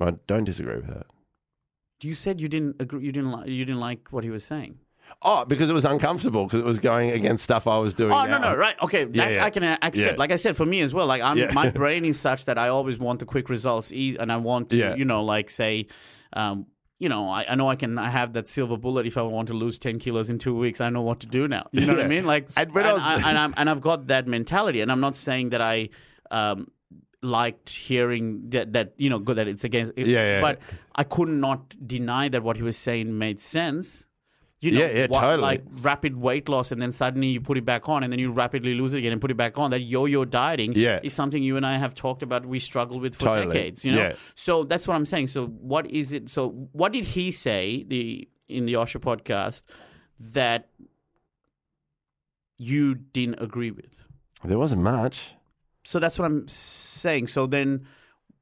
[0.00, 1.06] I don't disagree with that.
[2.02, 3.04] You said you didn't agree.
[3.04, 3.32] You didn't.
[3.32, 4.78] Li- you didn't like what he was saying.
[5.22, 8.12] Oh, because it was uncomfortable because it was going against stuff I was doing.
[8.12, 8.52] Oh no, now.
[8.52, 8.80] no, right?
[8.82, 9.44] Okay, that Yeah, yeah.
[9.44, 10.12] I can uh, accept.
[10.12, 10.18] Yeah.
[10.18, 11.06] Like I said, for me as well.
[11.06, 14.36] Like I'm, my brain is such that I always want the quick results, and I
[14.36, 15.86] want to, you know, like say,
[16.34, 16.66] um,
[16.98, 19.48] you know, I, I know I can I have that silver bullet if I want
[19.48, 20.80] to lose ten kilos in two weeks.
[20.80, 21.68] I know what to do now.
[21.72, 22.26] You know what I mean?
[22.26, 25.16] Like, And and, I I, and, I'm, and I've got that mentality, and I'm not
[25.16, 25.90] saying that I.
[26.30, 26.68] Um,
[27.22, 30.40] liked hearing that that you know good that it's against Yeah, yeah.
[30.42, 30.60] but
[30.94, 34.06] I could not deny that what he was saying made sense
[34.64, 35.42] you know Yeah, yeah, what- totally.
[35.42, 38.30] like rapid weight loss and then suddenly you put it back on and then you
[38.32, 41.00] rapidly lose it again and put it back on that yo-yo dieting Yeah.
[41.02, 43.54] is something you and I have talked about we struggle with for Totally.
[43.54, 44.14] decades you know Yeah.
[44.34, 48.28] so that's what I'm saying so what is it so what did he say the
[48.48, 49.64] in the Osher podcast
[50.38, 50.68] that
[52.58, 54.04] you didn't agree with
[54.44, 55.34] There wasn't much.
[55.84, 57.26] so that's what I'm saying.
[57.28, 57.86] So then,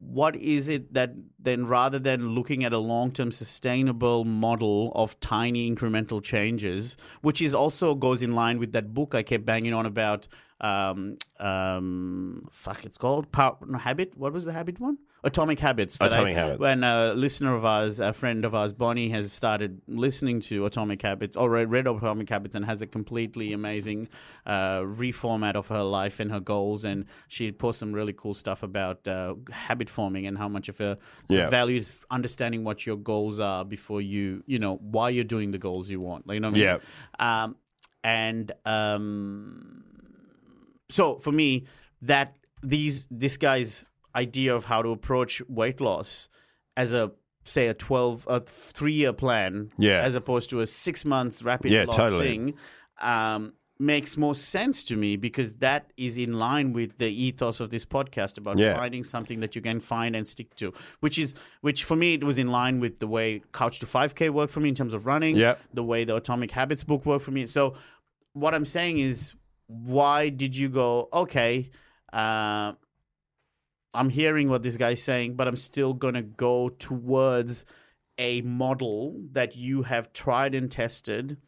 [0.03, 5.18] what is it that then, rather than looking at a long term sustainable model of
[5.20, 9.72] tiny incremental changes, which is also goes in line with that book I kept banging
[9.72, 10.26] on about,
[10.61, 14.16] um, um, fuck, it's called Power, no, Habit.
[14.16, 14.98] What was the habit one?
[15.24, 15.98] Atomic Habits.
[15.98, 16.58] that Atomic I, Habits.
[16.60, 21.00] When a listener of ours, a friend of ours, Bonnie, has started listening to Atomic
[21.02, 24.08] Habits or read, Atomic Habits and has a completely amazing
[24.46, 26.84] uh, reformat of her life and her goals.
[26.84, 30.78] And she posts some really cool stuff about uh, habit forming and how much of
[30.78, 30.98] her
[31.28, 31.48] Yeah.
[31.50, 35.58] value is understanding what your goals are before you, you know, why you're doing the
[35.58, 36.26] goals you want.
[36.26, 36.80] Like, you know what I mean?
[37.20, 37.42] Yeah.
[37.44, 37.56] Um,
[38.04, 39.84] and um,
[40.88, 41.64] so for me,
[42.02, 46.28] that these this guy's idea of how to approach weight loss
[46.76, 47.12] as a
[47.44, 50.00] say a twelve a three year plan, Yeah.
[50.00, 52.26] as opposed to a six months rapid Yeah, loss totally.
[52.28, 52.54] thing,
[53.00, 57.70] um, makes more sense to me because that is in line with the ethos of
[57.70, 58.76] this podcast about Yeah.
[58.76, 62.22] finding something that you can find and stick to, which is which for me it
[62.22, 64.94] was in line with the way Couch to Five K worked for me in terms
[64.94, 65.60] of running, Yep.
[65.74, 67.44] the way the Atomic Habits book worked for me.
[67.46, 67.74] So
[68.34, 69.34] what I'm saying is,
[69.66, 71.08] why did you go?
[71.12, 71.68] Okay,
[72.12, 72.74] uh,
[73.95, 77.64] I'm hearing what this guy's saying, but I'm still gonna go towards
[78.18, 81.38] a model that you have tried and tested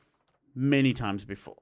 [0.54, 1.56] many times before.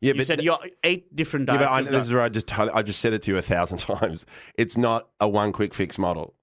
[0.00, 1.60] Yeah, You said you're eight different diets.
[1.60, 3.38] Yeah, but I, this is where I just told, I just said it to you
[3.38, 4.24] a thousand times.
[4.56, 6.34] It's not a one quick fix model.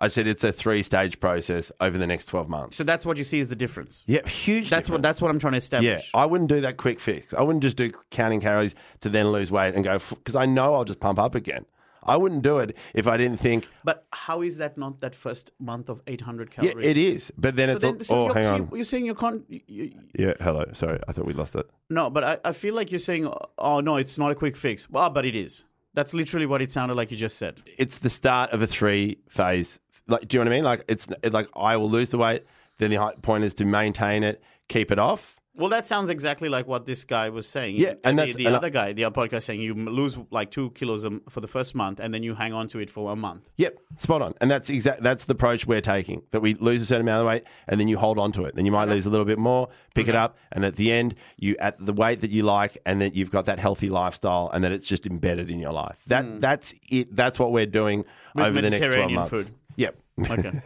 [0.00, 2.76] I said it's a three stage process over the next twelve months.
[2.76, 4.02] so that's what you see is the difference.
[4.08, 4.68] yeah, huge.
[4.68, 6.10] That's what that's what I'm trying to establish.
[6.12, 7.32] Yeah, I wouldn't do that quick fix.
[7.32, 10.74] I wouldn't just do counting calories to then lose weight and go because I know
[10.74, 11.66] I'll just pump up again.
[12.04, 13.68] I wouldn't do it if I didn't think.
[13.84, 16.74] But how is that not that first month of 800 calories?
[16.84, 17.32] Yeah, it is.
[17.36, 18.70] But then So it's then, all, so oh, you're, hang on.
[18.74, 19.44] you're saying you can't.
[19.48, 20.64] You, you, Yeah, hello.
[20.72, 21.66] Sorry, I thought we lost it.
[21.90, 24.88] no, but I, I feel like you're saying, oh no, it's not a quick fix.
[24.90, 25.64] Well, but it is.
[25.94, 27.60] That's literally what it sounded like you just said.
[27.78, 29.78] It's the start of a three phase.
[30.08, 30.64] Like, do you know what I mean?
[30.64, 32.44] Like, it's it- like I will lose the weight.
[32.78, 36.66] Then the point is to maintain it, keep it off, Well, that sounds exactly like
[36.66, 37.76] what this guy was saying.
[37.76, 40.16] Yeah, and the, that's- the and I- other guy, the other podcast, saying you lose
[40.30, 43.12] like two kilos for the first month, and then you hang on to it for
[43.12, 43.50] a month.
[43.58, 44.34] Yep, spot on.
[44.40, 45.02] And that's exact.
[45.02, 46.22] That's the approach we're taking.
[46.30, 48.54] That we lose a certain amount of weight, and then you hold on to it.
[48.56, 51.16] Then you might lose a little bit more, pick it up, and at the end,
[51.36, 54.64] you at the weight that you like, and that you've got that healthy lifestyle, and
[54.64, 56.02] that it's just embedded in your life.
[56.06, 56.40] That hmm.
[56.40, 57.14] that's it.
[57.14, 59.30] That's what we're doing With over the next twelve months.
[59.30, 59.50] food.
[59.76, 59.96] Yep.
[60.30, 60.60] Okay.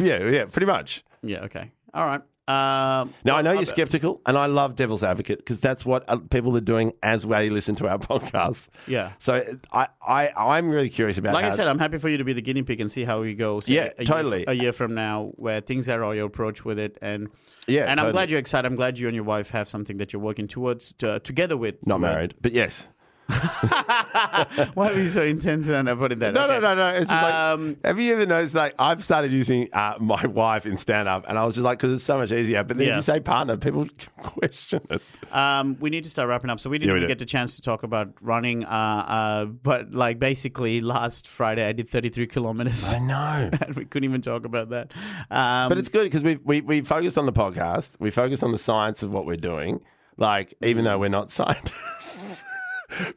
[0.00, 1.04] yeah, yeah, pretty much.
[1.22, 1.44] yeah.
[1.44, 1.70] Okay.
[1.94, 2.20] All right.
[2.50, 6.16] Um, Now I know you're skeptical, and I love devil's advocate because that's what uh,
[6.16, 8.68] people are doing as they listen to our podcast.
[8.86, 9.12] Yeah.
[9.18, 11.34] So I, I, I'm really curious about.
[11.34, 13.20] Like I said, I'm happy for you to be the guinea pig and see how
[13.20, 13.60] we go.
[13.60, 14.38] say, Yeah, a totally.
[14.40, 17.28] Year, a year from now, where things are, or your approach with it, and
[17.66, 18.66] Yeah, and I'm glad you're excited.
[18.66, 21.74] I'm glad you and your wife have something that you're working towards to, together with.
[21.86, 22.12] not towards.
[22.14, 22.88] married, but yes.
[24.74, 26.34] Why were you so intense and I put it that?
[26.34, 26.54] No, okay.
[26.60, 26.88] no, no, no.
[26.88, 28.54] It's just Um, like, have you ever noticed?
[28.54, 31.78] Like, I've started using uh, my wife in stand up, and I was just like,
[31.78, 32.62] because it's so much easier.
[32.64, 32.92] But then Yeah.
[32.94, 33.86] if you say partner, people
[34.22, 35.02] question it.
[35.32, 36.60] Um, we need to start wrapping up.
[36.60, 38.64] So we didn't Yeah, we get the chance to talk about running.
[38.64, 42.92] Uh, uh, but like basically last Friday, I did 33 kilometers.
[42.92, 43.50] I know.
[43.66, 44.92] and we couldn't even talk about that.
[45.30, 47.92] Um, But it's good because we we we focused on the podcast.
[47.98, 49.80] We focused on the science of what we're doing.
[50.16, 52.42] Like, even though we're not scientists.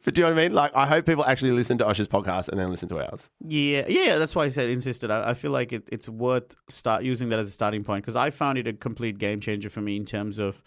[0.04, 0.54] But do you know what I mean?
[0.54, 3.28] Like, I hope people actually listen to Osher's podcast and then listen to ours.
[3.46, 5.10] Yeah, yeah, that's why I said insisted.
[5.10, 8.16] I, I feel like it, it's worth start using that as a starting point because
[8.16, 10.62] I found it a complete game changer for me in terms of,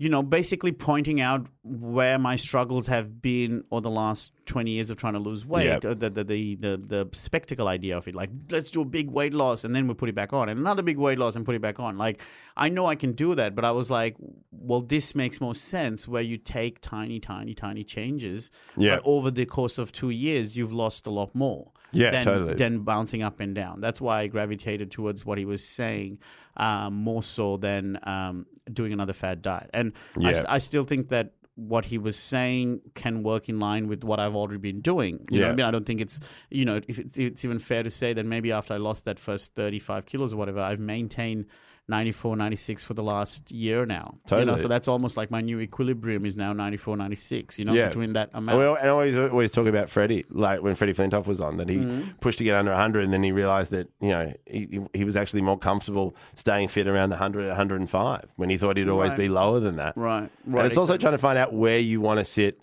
[0.00, 4.90] you know, basically pointing out where my struggles have been or the last twenty years
[4.90, 5.64] of trying to lose weight.
[5.66, 5.84] Yep.
[5.84, 9.34] or The, the the the spectacle idea of it, like let's do a big weight
[9.34, 11.56] loss and then we put it back on, and another big weight loss and put
[11.56, 11.98] it back on.
[11.98, 12.22] Like
[12.56, 14.16] I know I can do that, but I was like,
[14.52, 18.50] well, this makes more sense where you take tiny, tiny, tiny changes.
[18.76, 18.96] Yeah.
[18.96, 22.54] But over the course of two years, you've lost a lot more Yeah, than, totally.
[22.54, 23.80] than bouncing up and down.
[23.80, 26.18] That's why I gravitated towards what he was saying
[26.56, 29.70] um, more so than um, doing another fad diet.
[29.72, 30.42] And Yeah.
[30.48, 34.36] I still think that what he was saying can work in line with what I've
[34.36, 35.26] already been doing.
[35.30, 35.52] You know Yeah.
[35.52, 35.66] I mean?
[35.66, 38.52] I don't think it's, you know, if it's, it's even fair to say that maybe
[38.52, 41.46] after I lost that first 35 kilos or whatever, I've maintained
[41.88, 44.12] 94, 96 for the last year now.
[44.30, 44.60] You know, Totally.
[44.62, 47.88] so that's almost like my new equilibrium is now 94, 96, you know, Yeah.
[47.88, 48.78] between that And amount.
[48.80, 51.76] and I always always talk about Freddie, like when Freddie Flintoff was on, that he
[51.78, 52.10] Mm-hmm.
[52.20, 55.16] pushed to get under 100, and then he realised that you know he, he was
[55.16, 59.18] actually more comfortable staying fit around the 100, 105 when he thought he'd always Right.
[59.18, 59.96] be lower than that.
[59.96, 60.58] Right, right.
[60.62, 62.60] And it's also trying to find out where you want to sit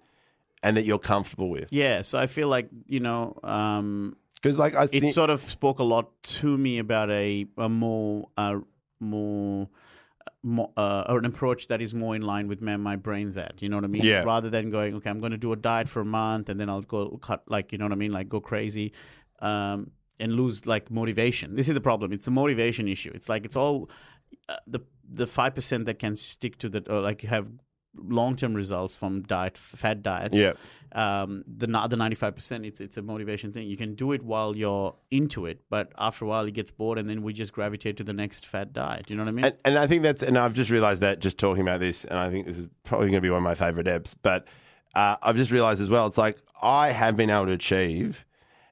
[0.62, 1.68] and that you're comfortable with.
[1.72, 5.42] Yeah, so I feel like you know, um, Because like I it think, sort of
[5.42, 6.10] spoke a lot
[6.40, 8.60] to me about a, a more, uh,
[9.06, 9.70] more,
[10.44, 13.62] more uh, or an approach that is more in line with where my brain's at.
[13.62, 14.04] You know what I mean?
[14.04, 14.24] Yeah.
[14.24, 16.70] Rather than going, okay, I'm going to do a diet for a month and then
[16.70, 18.94] I'll go cut, like you know what I mean, like go crazy.
[19.40, 21.56] Um, and lose like motivation.
[21.56, 22.14] This is the problem.
[22.14, 23.12] It's a motivation issue.
[23.14, 23.90] It's like it's all
[24.48, 27.50] uh, the the five percent that can stick to the or like have
[27.98, 30.38] long term results from diet fat diets.
[30.38, 30.54] Yeah.
[30.92, 33.68] Um, the the ninety five percent, it's it's a motivation thing.
[33.68, 36.98] You can do it while you're into it, but after a while, it gets bored,
[36.98, 39.10] and then we just gravitate to the next fat diet.
[39.10, 39.46] You know what I mean?
[39.46, 42.18] and, and I think that's, and I've just realised that just talking about this, and
[42.18, 44.48] I think this is probably going to be one of my favourite eps, but
[44.96, 48.26] uh, I've just realised as well, it's like I have been able to achieve.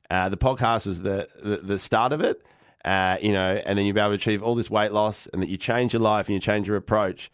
[0.09, 2.41] Uh, the podcast was the, the the start of it,
[2.85, 5.41] uh, you know, and then you'll be able to achieve all this weight loss, and
[5.41, 7.31] that you change your life and you change your approach.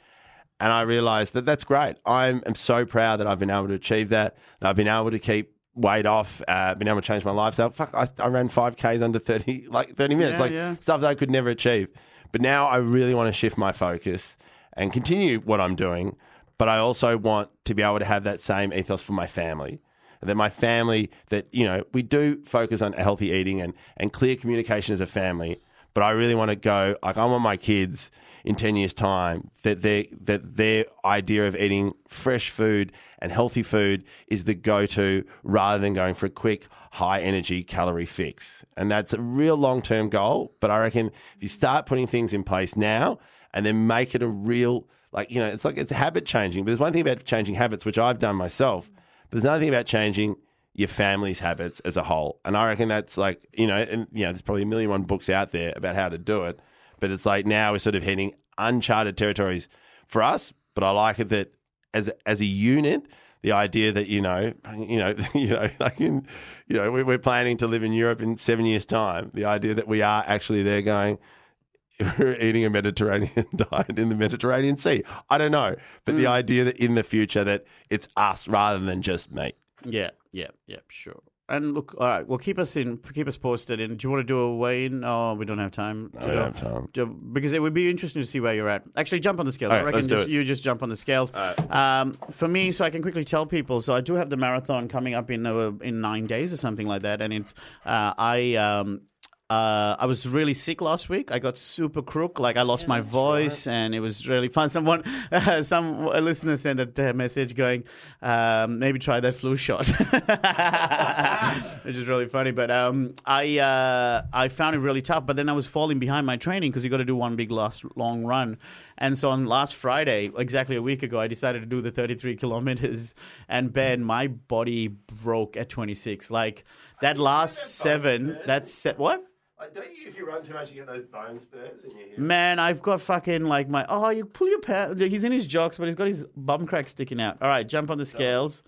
[0.60, 1.96] And I realised that that's great.
[2.06, 4.36] I'm, am so proud that I've been able to achieve that.
[4.60, 7.70] And I've been able to keep weight off, uh, been able to change my lifestyle.
[7.70, 10.76] Fuck, I, I ran five k's under thirty, like thirty minutes, Yeah, like yeah.
[10.82, 11.88] stuff that I could never achieve.
[12.32, 14.38] But now I really want to shift my focus
[14.74, 16.16] and continue what I'm doing.
[16.58, 19.80] But I also want to be able to have that same ethos for my family.
[20.22, 24.36] That my family, that, you know, we do focus on healthy eating and, and clear
[24.36, 25.62] communication as a family.
[25.94, 28.12] But I really want to go, like, I want my kids
[28.44, 33.64] in 10 years' time that, they, that their idea of eating fresh food and healthy
[33.64, 38.66] food is the go to rather than going for a quick, high energy calorie fix.
[38.78, 40.56] And that's a real long term goal.
[40.60, 43.20] But I reckon if you start putting things in place now
[43.54, 46.64] and then make it a real, like, you know, it's like it's habit changing.
[46.64, 48.90] But there's one thing about changing habits, which I've done myself,
[49.30, 50.36] but there's another thing about changing
[50.74, 52.40] your family's habits as a whole.
[52.46, 55.04] And I reckon that's like, you know, and, you know, there's probably a million one
[55.04, 56.60] books out there about how to do it.
[57.00, 59.68] But it's like now we're sort of heading uncharted territories
[60.08, 60.54] for us.
[60.76, 61.54] But I like it that
[61.94, 63.06] as a, as a unit,
[63.42, 66.28] the idea that you know, you know, you know, like in,
[66.68, 69.32] you know, we- we're planning to live in Europe in seven years' time.
[69.34, 71.18] The idea that we are actually there going,
[72.18, 75.04] we're eating a Mediterranean diet in the Mediterranean Sea.
[75.30, 75.76] I don't know,
[76.06, 76.32] but the hmm.
[76.32, 79.54] idea that in the future that it's us rather than just me.
[79.84, 81.22] yeah, yeah, yeah, sure.
[81.50, 82.28] And look, all right.
[82.28, 83.80] Well, keep us in, keep us posted.
[83.80, 85.04] And do you want to do a weigh in?
[85.04, 86.12] Oh, we don't have time.
[86.18, 86.90] I don't have time.
[86.94, 88.84] to- because it would be interesting to see where you're at.
[88.96, 89.72] Actually, jump on the scales.
[89.72, 90.32] All I right, reckon let's do just, it.
[90.32, 91.32] you just jump on the scales.
[91.70, 93.82] Um, for me, so I can quickly tell people.
[93.82, 96.88] So I do have the marathon coming up in uh, in nine days or something
[96.88, 97.54] like that, and it's
[97.86, 98.56] uh, I.
[98.56, 99.02] Um,
[99.50, 101.32] uh, I was really sick last week.
[101.32, 104.70] I got super crook, like I lost my voice, and it was really fun.
[104.70, 105.04] Someone,
[105.62, 107.84] some listener sent a message going,
[108.22, 109.88] um, "Maybe try that flu shot,"
[111.84, 112.52] which is really funny.
[112.52, 115.26] But um, I uh, I found it really tough.
[115.26, 117.50] But then I was falling behind my training because you got to do one big
[117.50, 118.60] last long run.
[119.00, 122.36] And so on last Friday, exactly a week ago, I decided to do the 33
[122.36, 123.16] kilometers.
[123.48, 126.30] And Ben, my body broke at 26.
[126.30, 126.66] Like
[127.02, 129.26] that last seven, that's se- what?
[129.60, 132.08] Like, don't you, if you run too much, you get those bone spurs in your
[132.08, 132.18] hip?
[132.18, 135.02] Man, I've got fucking like my oh, you pull your pants.
[135.02, 137.42] He's in his jocks, but he's got his bum crack sticking out.
[137.42, 138.64] All right, jump on the scales.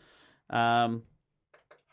[0.49, 1.03] Um,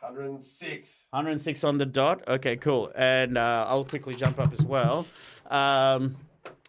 [0.00, 1.06] 106.
[1.10, 2.26] 106 on the dot.
[2.26, 2.90] Okay, cool.
[2.96, 5.06] And uh, I'll quickly jump up as well.
[5.48, 6.16] Um,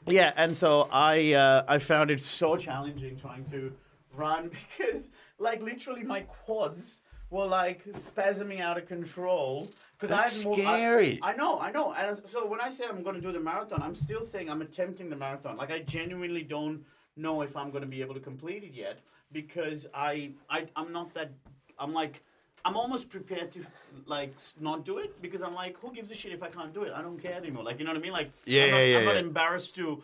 [0.08, 3.74] yeah, and so I uh, I found it so challenging trying to
[4.14, 5.10] run because
[5.40, 9.70] like literally my quads were like spasming out of control.
[10.00, 11.20] Because That's I, scary.
[11.22, 11.92] I know, I know.
[11.92, 14.62] And so when I say I'm going to do the marathon, I'm still saying I'm
[14.62, 15.58] attempting the marathon.
[15.58, 16.86] Like I genuinely don't
[17.18, 19.00] know if I'm going to be able to complete it yet
[19.34, 21.32] because I, I I'm not that.
[21.78, 22.24] I'm like.
[22.66, 23.62] I'm almost prepared to
[24.06, 26.84] like not do it because I'm like, who gives a shit if I can't do
[26.84, 26.92] it?
[26.94, 27.64] I don't care anymore.
[27.64, 28.12] Like, you know what I mean?
[28.12, 29.20] Like, Yeah, I'm not, yeah, yeah, I'm not yeah.
[29.22, 30.04] embarrassed to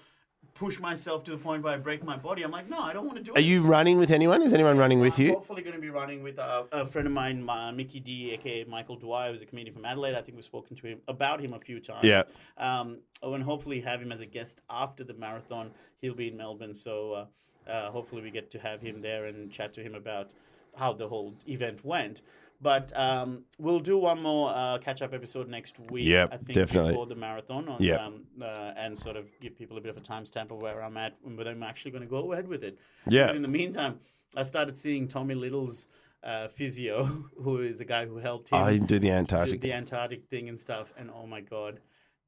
[0.55, 2.41] push myself to the point where I break my body.
[2.41, 3.37] I'm like, no, I don't want to do it.
[3.37, 4.41] Are you running with anyone?
[4.41, 5.33] Is anyone running So with I'm you?
[5.33, 8.63] hopefully going to be running with uh, a friend of mine, uh, Mickey D, aka
[8.63, 10.15] Michael Dwyer, who's a comedian from Adelaide.
[10.15, 12.05] I think we've spoken to him about him a few times.
[12.05, 12.23] Yeah.
[12.57, 15.71] Um, oh, and hopefully have him as a guest after the marathon.
[15.99, 17.27] He'll be in Melbourne, so
[17.67, 20.33] uh, uh, hopefully we get to have him there and chat to him about
[20.77, 22.21] how the whole event went.
[22.61, 26.05] But um, we'll do one more uh, catch-up episode next week.
[26.07, 26.91] Yep, I think definitely.
[26.91, 27.99] before the marathon, on, Yep.
[27.99, 30.97] um, uh, and sort of give people a bit of a timestamp of where I'm
[30.97, 32.79] at and whether I'm actually going to go ahead with it.
[33.07, 33.27] Yeah.
[33.27, 33.99] But in the meantime,
[34.35, 35.87] I started seeing Tommy Little's
[36.23, 37.03] uh, physio,
[37.43, 39.61] who is the guy who helped him I do the do Antarctic.
[39.61, 40.91] the Antarctic thing and stuff.
[40.97, 41.79] And oh my god,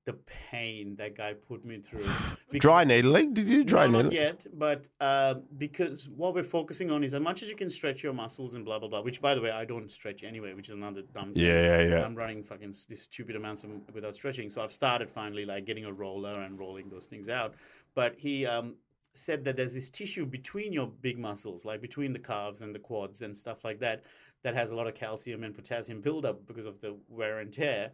[0.07, 0.13] the
[0.49, 2.03] pain that guy put me through.
[2.49, 3.33] Because- Dry needling?
[3.33, 7.19] Did you dry no, not yet, but uh, because what we're focusing on is as
[7.21, 9.01] much as you can stretch your muscles and blah blah blah.
[9.01, 11.33] Which, by the way, I don't stretch anyway, which is another dumb.
[11.33, 11.43] Thing.
[11.43, 12.05] Yeah, yeah, yeah.
[12.05, 14.49] I'm running fucking s- these stupid amounts of, without stretching.
[14.49, 17.55] So I've started finally like getting a roller and rolling those things out.
[17.95, 18.75] But he um,
[19.13, 22.79] said that there's this tissue between your big muscles, like between the calves and the
[22.79, 24.05] quads and stuff like that,
[24.43, 27.91] that has a lot of calcium and potassium buildup because of the wear and tear.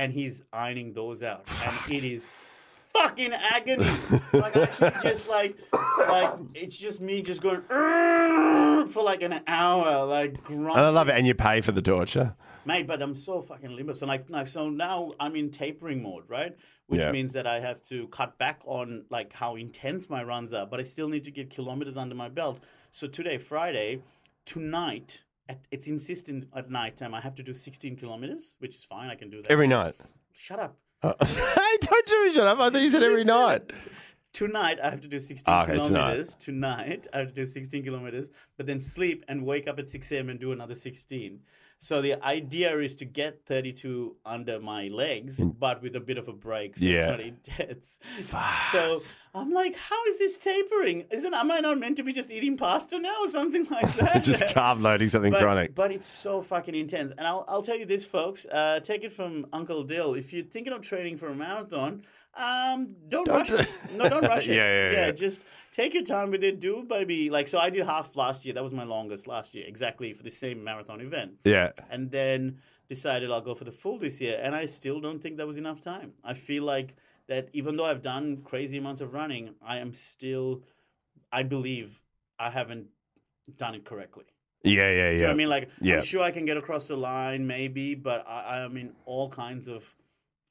[0.00, 2.30] And he's ironing those out, and it is
[2.88, 3.84] fucking agony.
[4.32, 5.58] like actually just like,
[5.98, 7.60] like it's just me just going
[8.88, 10.70] for like an hour, like grunting.
[10.70, 11.16] And I love it.
[11.18, 12.34] And you pay for the torture.
[12.64, 13.92] Mate, but I'm so fucking limber.
[13.92, 16.56] So like, like, so now I'm in tapering mode, right?
[16.86, 17.12] Which Yeah.
[17.12, 20.80] means that I have to cut back on like how intense my runs are, but
[20.80, 22.58] I still need to get kilometers under my belt.
[22.90, 24.00] So today, Friday,
[24.46, 25.20] tonight,
[25.50, 27.14] at, it's insistent at night time.
[27.14, 29.08] I have to do 16 kilometers, which is fine.
[29.10, 29.50] I can do that.
[29.50, 29.94] Every night.
[30.32, 30.76] Shut up.
[31.02, 31.14] Oh.
[31.24, 32.58] hey, don't do shut up.
[32.60, 33.62] I thought you said every night.
[34.32, 35.86] Tonight I have to do 16 Ah, okay, tonight.
[35.88, 36.34] kilometers.
[36.36, 37.06] Tonight.
[37.12, 40.28] I have to do 16 kilometers, but then sleep and wake up at 6 a.m.
[40.28, 41.40] and do another 16.
[41.82, 46.28] So the idea is to get 32 under my legs, but with a bit of
[46.28, 46.98] a break, so Yeah.
[46.98, 47.98] it's not intense.
[48.70, 49.00] So
[49.34, 51.06] I'm like, how is this tapering?
[51.10, 54.22] Isn't am I not meant to be just eating pasta now or something like that?
[54.22, 55.74] Just carb loading something but, chronic.
[55.74, 57.12] But it's so fucking intense.
[57.16, 58.44] And I'll, I'll tell you this, folks.
[58.44, 60.12] Uh, take it from Uncle Dill.
[60.12, 62.02] If you're thinking of training for a marathon,
[62.34, 63.68] um, don't, rush it.
[63.96, 64.54] No, don't rush it.
[64.54, 65.10] Yeah, yeah, yeah.
[65.10, 66.60] Just take your time with it.
[66.60, 67.58] Do maybe like so.
[67.58, 68.54] I did half last year.
[68.54, 71.32] That was my longest last year, exactly for the same marathon event.
[71.44, 71.72] yeah.
[71.90, 72.58] And then
[72.88, 74.40] decided I'll go for the full this year.
[74.42, 76.12] And I still don't think that was enough time.
[76.24, 76.96] I feel like
[77.28, 80.62] that even though I've done crazy amounts of running, I am still,
[81.30, 82.00] I believe
[82.38, 82.88] I haven't
[83.56, 84.24] done it correctly.
[84.64, 85.26] Yeah, yeah, Do you know yeah.
[85.28, 85.48] what I mean?
[85.48, 85.94] Like, Yeah.
[85.96, 89.28] I'm sure I can get across the line, maybe, but I, I am in all
[89.30, 89.94] kinds of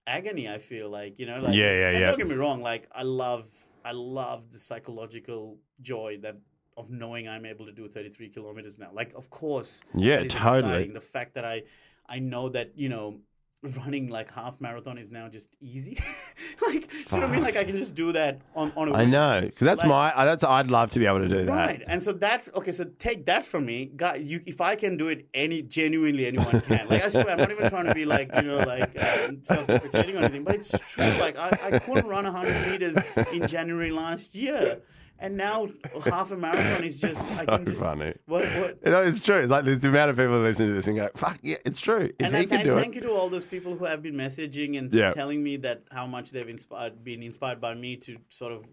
[0.09, 0.49] agony.
[0.49, 2.07] I feel like, you know, like, Yeah, yeah, yeah.
[2.07, 2.61] Don't get me wrong.
[2.61, 3.47] Like, I love,
[3.85, 6.37] I love the psychological joy that
[6.77, 8.89] of knowing I'm able to do 33 kilometers now.
[8.93, 10.25] Like, of course, Yeah, totally.
[10.25, 10.93] exciting.
[10.93, 11.63] The fact that I,
[12.07, 13.19] I know that you know.
[13.61, 15.97] Running like half marathon is now just easy.
[16.65, 17.41] like, do you know what I mean?
[17.41, 19.41] Like, I can just do that on on a I know.
[19.41, 21.47] Because that's Like- my, that's, I'd love to be able to do that.
[21.51, 22.71] Right, and so that okay.
[22.71, 24.21] So take that from me, God.
[24.21, 26.87] You, if I can do it, any genuinely anyone can.
[26.87, 30.15] Like I swear, I'm not even trying to be like you know like um, self-deprecating
[30.15, 31.03] or anything, but it's true.
[31.19, 32.97] Like I, I couldn't run 100 meters
[33.33, 34.79] in January last year,
[35.19, 35.67] and now
[36.05, 38.13] half a marathon is just I So can just, funny.
[38.25, 38.77] What what?
[38.85, 39.37] You know, it's true.
[39.39, 41.57] It's like there's the amount of people who listen to this and go, "Fuck yeah,
[41.65, 43.43] it's true." If And he I can thank, do thank it, you to all those
[43.45, 45.11] people who have been messaging and Yeah.
[45.11, 48.65] telling me that how much they've inspired, been inspired by me to sort of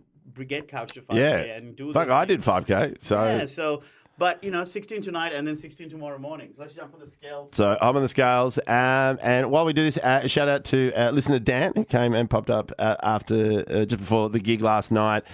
[0.48, 1.36] get couch to 5K yeah.
[1.56, 1.92] and do.
[1.92, 3.02] Fuck, I did 5k.
[3.02, 3.82] So, Yeah, so
[4.18, 6.50] but you know, 16 tonight and then 16 tomorrow morning.
[6.54, 7.50] So let's jump on the scales.
[7.52, 8.58] so I'm on the scales.
[8.66, 12.14] Um, and while we do this, uh, shout out to uh, listener Dan who came
[12.14, 15.24] and popped up uh, after uh, just before the gig last night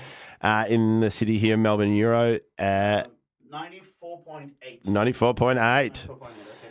[0.43, 2.39] uh, in the city here, Melbourne Euro.
[2.59, 3.05] Uh,
[3.53, 4.85] 94.8.
[4.85, 4.85] 94.8.
[4.87, 6.29] 94.8, okay, cool.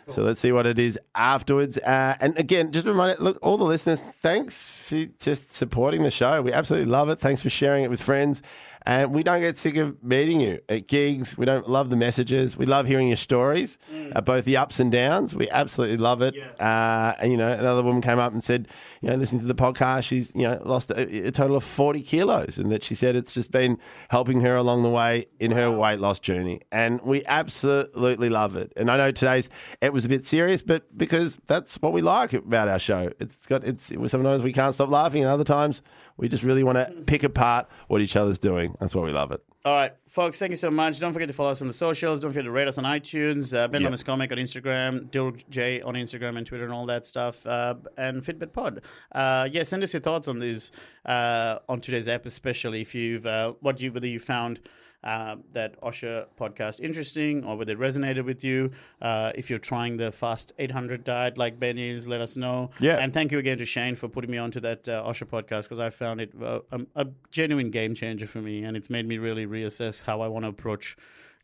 [0.07, 1.77] So let's see what it is afterwards.
[1.77, 6.11] Uh, and again, just a reminder look, all the listeners, thanks for just supporting the
[6.11, 6.41] show.
[6.41, 7.19] We absolutely love it.
[7.19, 8.41] Thanks for sharing it with friends.
[8.85, 11.37] And we don't get sick of meeting you at gigs.
[11.37, 12.57] We don't love the messages.
[12.57, 13.77] We love hearing your stories,
[14.15, 15.35] uh, both the ups and downs.
[15.35, 16.33] We absolutely love it.
[16.59, 18.67] Uh, and, you know, another woman came up and said,
[19.01, 22.01] you know, listening to the podcast, she's, you know, lost a, a total of 40
[22.01, 23.77] kilos and that she said it's just been
[24.09, 26.61] helping her along the way in her weight loss journey.
[26.71, 28.73] And we absolutely love it.
[28.75, 29.47] And I know today's,
[29.81, 33.11] it was a bit serious, but because that's what we like about our show.
[33.19, 35.83] It's got, it's, sometimes we can't stop laughing and other times
[36.21, 38.75] we just really want to pick apart what each other's doing.
[38.79, 39.43] That's why we love it.
[39.63, 40.99] All right, folks, thank you so much.
[40.99, 42.19] Don't forget to follow us on the socials.
[42.19, 43.55] Don't forget to rate us on iTunes.
[43.55, 43.89] Uh, ben Yep.
[43.89, 45.09] Lomas Comic on Instagram.
[45.11, 47.45] Dilg J on Instagram and Twitter and all that stuff.
[47.45, 48.81] Uh, and Fit Bet Pod.
[49.11, 50.71] Uh, yeah, send us your thoughts on this
[51.05, 54.59] uh, on today's app, especially if you've uh, what you whether you found.
[55.03, 58.69] Uh, that Osher podcast interesting or whether it resonated with you.
[59.01, 62.69] Uh, if you're trying the fast 800 diet like Ben is, let us know.
[62.79, 62.97] Yeah.
[62.99, 65.79] And thank you again to Shane for putting me onto that uh, Osher podcast because
[65.79, 69.17] I found it uh, a, a genuine game changer for me, and it's made me
[69.17, 70.95] really reassess how I want to approach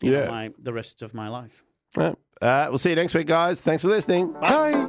[0.03, 0.29] you know, Yeah.
[0.29, 1.63] my the rest of my life.
[1.97, 2.11] Uh,
[2.69, 3.59] we'll see you next week, guys.
[3.59, 4.33] Thanks for listening.
[4.33, 4.87] Bye.